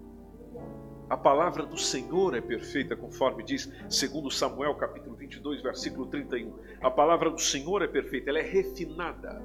A 1.08 1.16
palavra 1.16 1.64
do 1.64 1.78
Senhor 1.78 2.34
é 2.34 2.40
perfeita, 2.40 2.96
conforme 2.96 3.42
diz, 3.42 3.70
segundo 3.88 4.30
Samuel, 4.30 4.74
capítulo 4.74 5.16
22, 5.16 5.62
versículo 5.62 6.06
31. 6.06 6.54
A 6.80 6.90
palavra 6.90 7.30
do 7.30 7.40
Senhor 7.40 7.82
é 7.82 7.86
perfeita, 7.86 8.30
ela 8.30 8.38
é 8.38 8.42
refinada. 8.42 9.42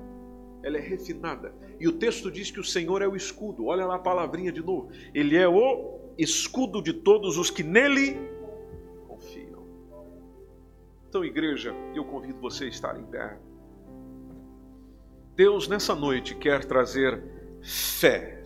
Ela 0.63 0.77
é 0.77 0.81
refinada. 0.81 1.53
E 1.79 1.87
o 1.87 1.93
texto 1.93 2.31
diz 2.31 2.51
que 2.51 2.59
o 2.59 2.63
Senhor 2.63 3.01
é 3.01 3.07
o 3.07 3.15
escudo. 3.15 3.65
Olha 3.67 3.85
lá 3.85 3.95
a 3.95 3.99
palavrinha 3.99 4.51
de 4.51 4.61
novo. 4.61 4.89
Ele 5.13 5.37
é 5.37 5.47
o 5.47 5.99
escudo 6.17 6.81
de 6.81 6.93
todos 6.93 7.37
os 7.37 7.49
que 7.49 7.63
nele 7.63 8.17
então, 11.09 11.23
igreja, 11.23 11.73
eu 11.95 12.03
convido 12.03 12.39
você 12.41 12.65
a 12.65 12.67
estar 12.67 12.99
em 12.99 13.05
pé. 13.05 13.39
Deus, 15.35 15.67
nessa 15.67 15.95
noite, 15.95 16.35
quer 16.35 16.65
trazer 16.65 17.23
fé 17.63 18.43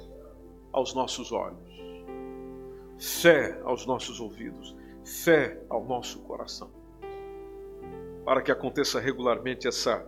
aos 0.72 0.94
nossos 0.94 1.32
olhos, 1.32 1.60
fé 3.00 3.60
aos 3.64 3.88
nossos 3.88 4.20
ouvidos, 4.20 4.76
fé 5.04 5.60
ao 5.70 5.84
nosso 5.84 6.20
coração, 6.22 6.70
para 8.24 8.44
que 8.44 8.52
aconteça 8.52 9.00
regularmente 9.00 9.68
essa 9.68 10.08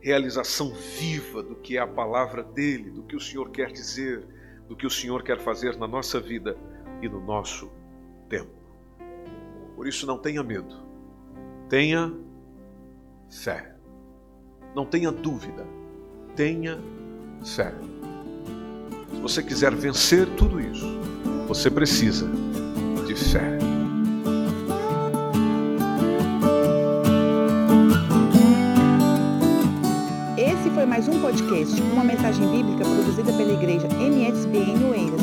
realização 0.00 0.72
viva 0.72 1.42
do 1.42 1.56
que 1.56 1.76
é 1.76 1.80
a 1.80 1.86
palavra 1.86 2.42
dele, 2.42 2.90
do 2.90 3.02
que 3.02 3.14
o 3.14 3.20
Senhor 3.20 3.50
quer 3.50 3.72
dizer, 3.72 4.26
do 4.66 4.74
que 4.74 4.86
o 4.86 4.90
Senhor 4.90 5.22
quer 5.22 5.38
fazer 5.38 5.76
na 5.76 5.86
nossa 5.86 6.18
vida 6.18 6.56
e 7.02 7.08
no 7.10 7.20
nosso 7.20 7.70
tempo. 8.28 8.58
Por 9.76 9.86
isso, 9.86 10.06
não 10.06 10.16
tenha 10.16 10.42
medo 10.42 10.89
Tenha 11.70 12.12
fé. 13.30 13.76
Não 14.74 14.84
tenha 14.84 15.12
dúvida. 15.12 15.64
Tenha 16.34 16.80
fé. 17.44 17.72
Se 19.14 19.20
você 19.20 19.40
quiser 19.40 19.72
vencer 19.76 20.26
tudo 20.30 20.60
isso, 20.60 20.84
você 21.46 21.70
precisa 21.70 22.28
de 23.06 23.14
fé. 23.14 23.56
Esse 30.36 30.70
foi 30.70 30.86
mais 30.86 31.06
um 31.06 31.22
podcast, 31.22 31.80
uma 31.82 32.02
mensagem 32.02 32.50
bíblica 32.50 32.84
produzida 32.84 33.32
pela 33.32 33.52
igreja 33.52 33.86
MSBN 33.86 34.90
Oeiras. 34.90 35.20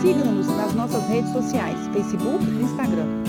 Siga-nos 0.00 0.46
nas 0.46 0.72
nossas 0.72 1.06
redes 1.08 1.30
sociais, 1.32 1.78
Facebook 1.92 2.42
e 2.46 2.62
Instagram. 2.62 3.21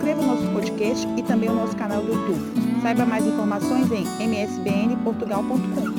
Subscreva 0.00 0.22
o 0.22 0.26
nosso 0.26 0.46
podcast 0.48 1.06
e 1.18 1.22
também 1.22 1.50
o 1.50 1.54
nosso 1.54 1.76
canal 1.76 2.00
do 2.00 2.08
YouTube. 2.08 2.80
Saiba 2.80 3.04
mais 3.04 3.26
informações 3.26 3.92
em 3.92 4.06
msbnportugal.com. 4.24 5.89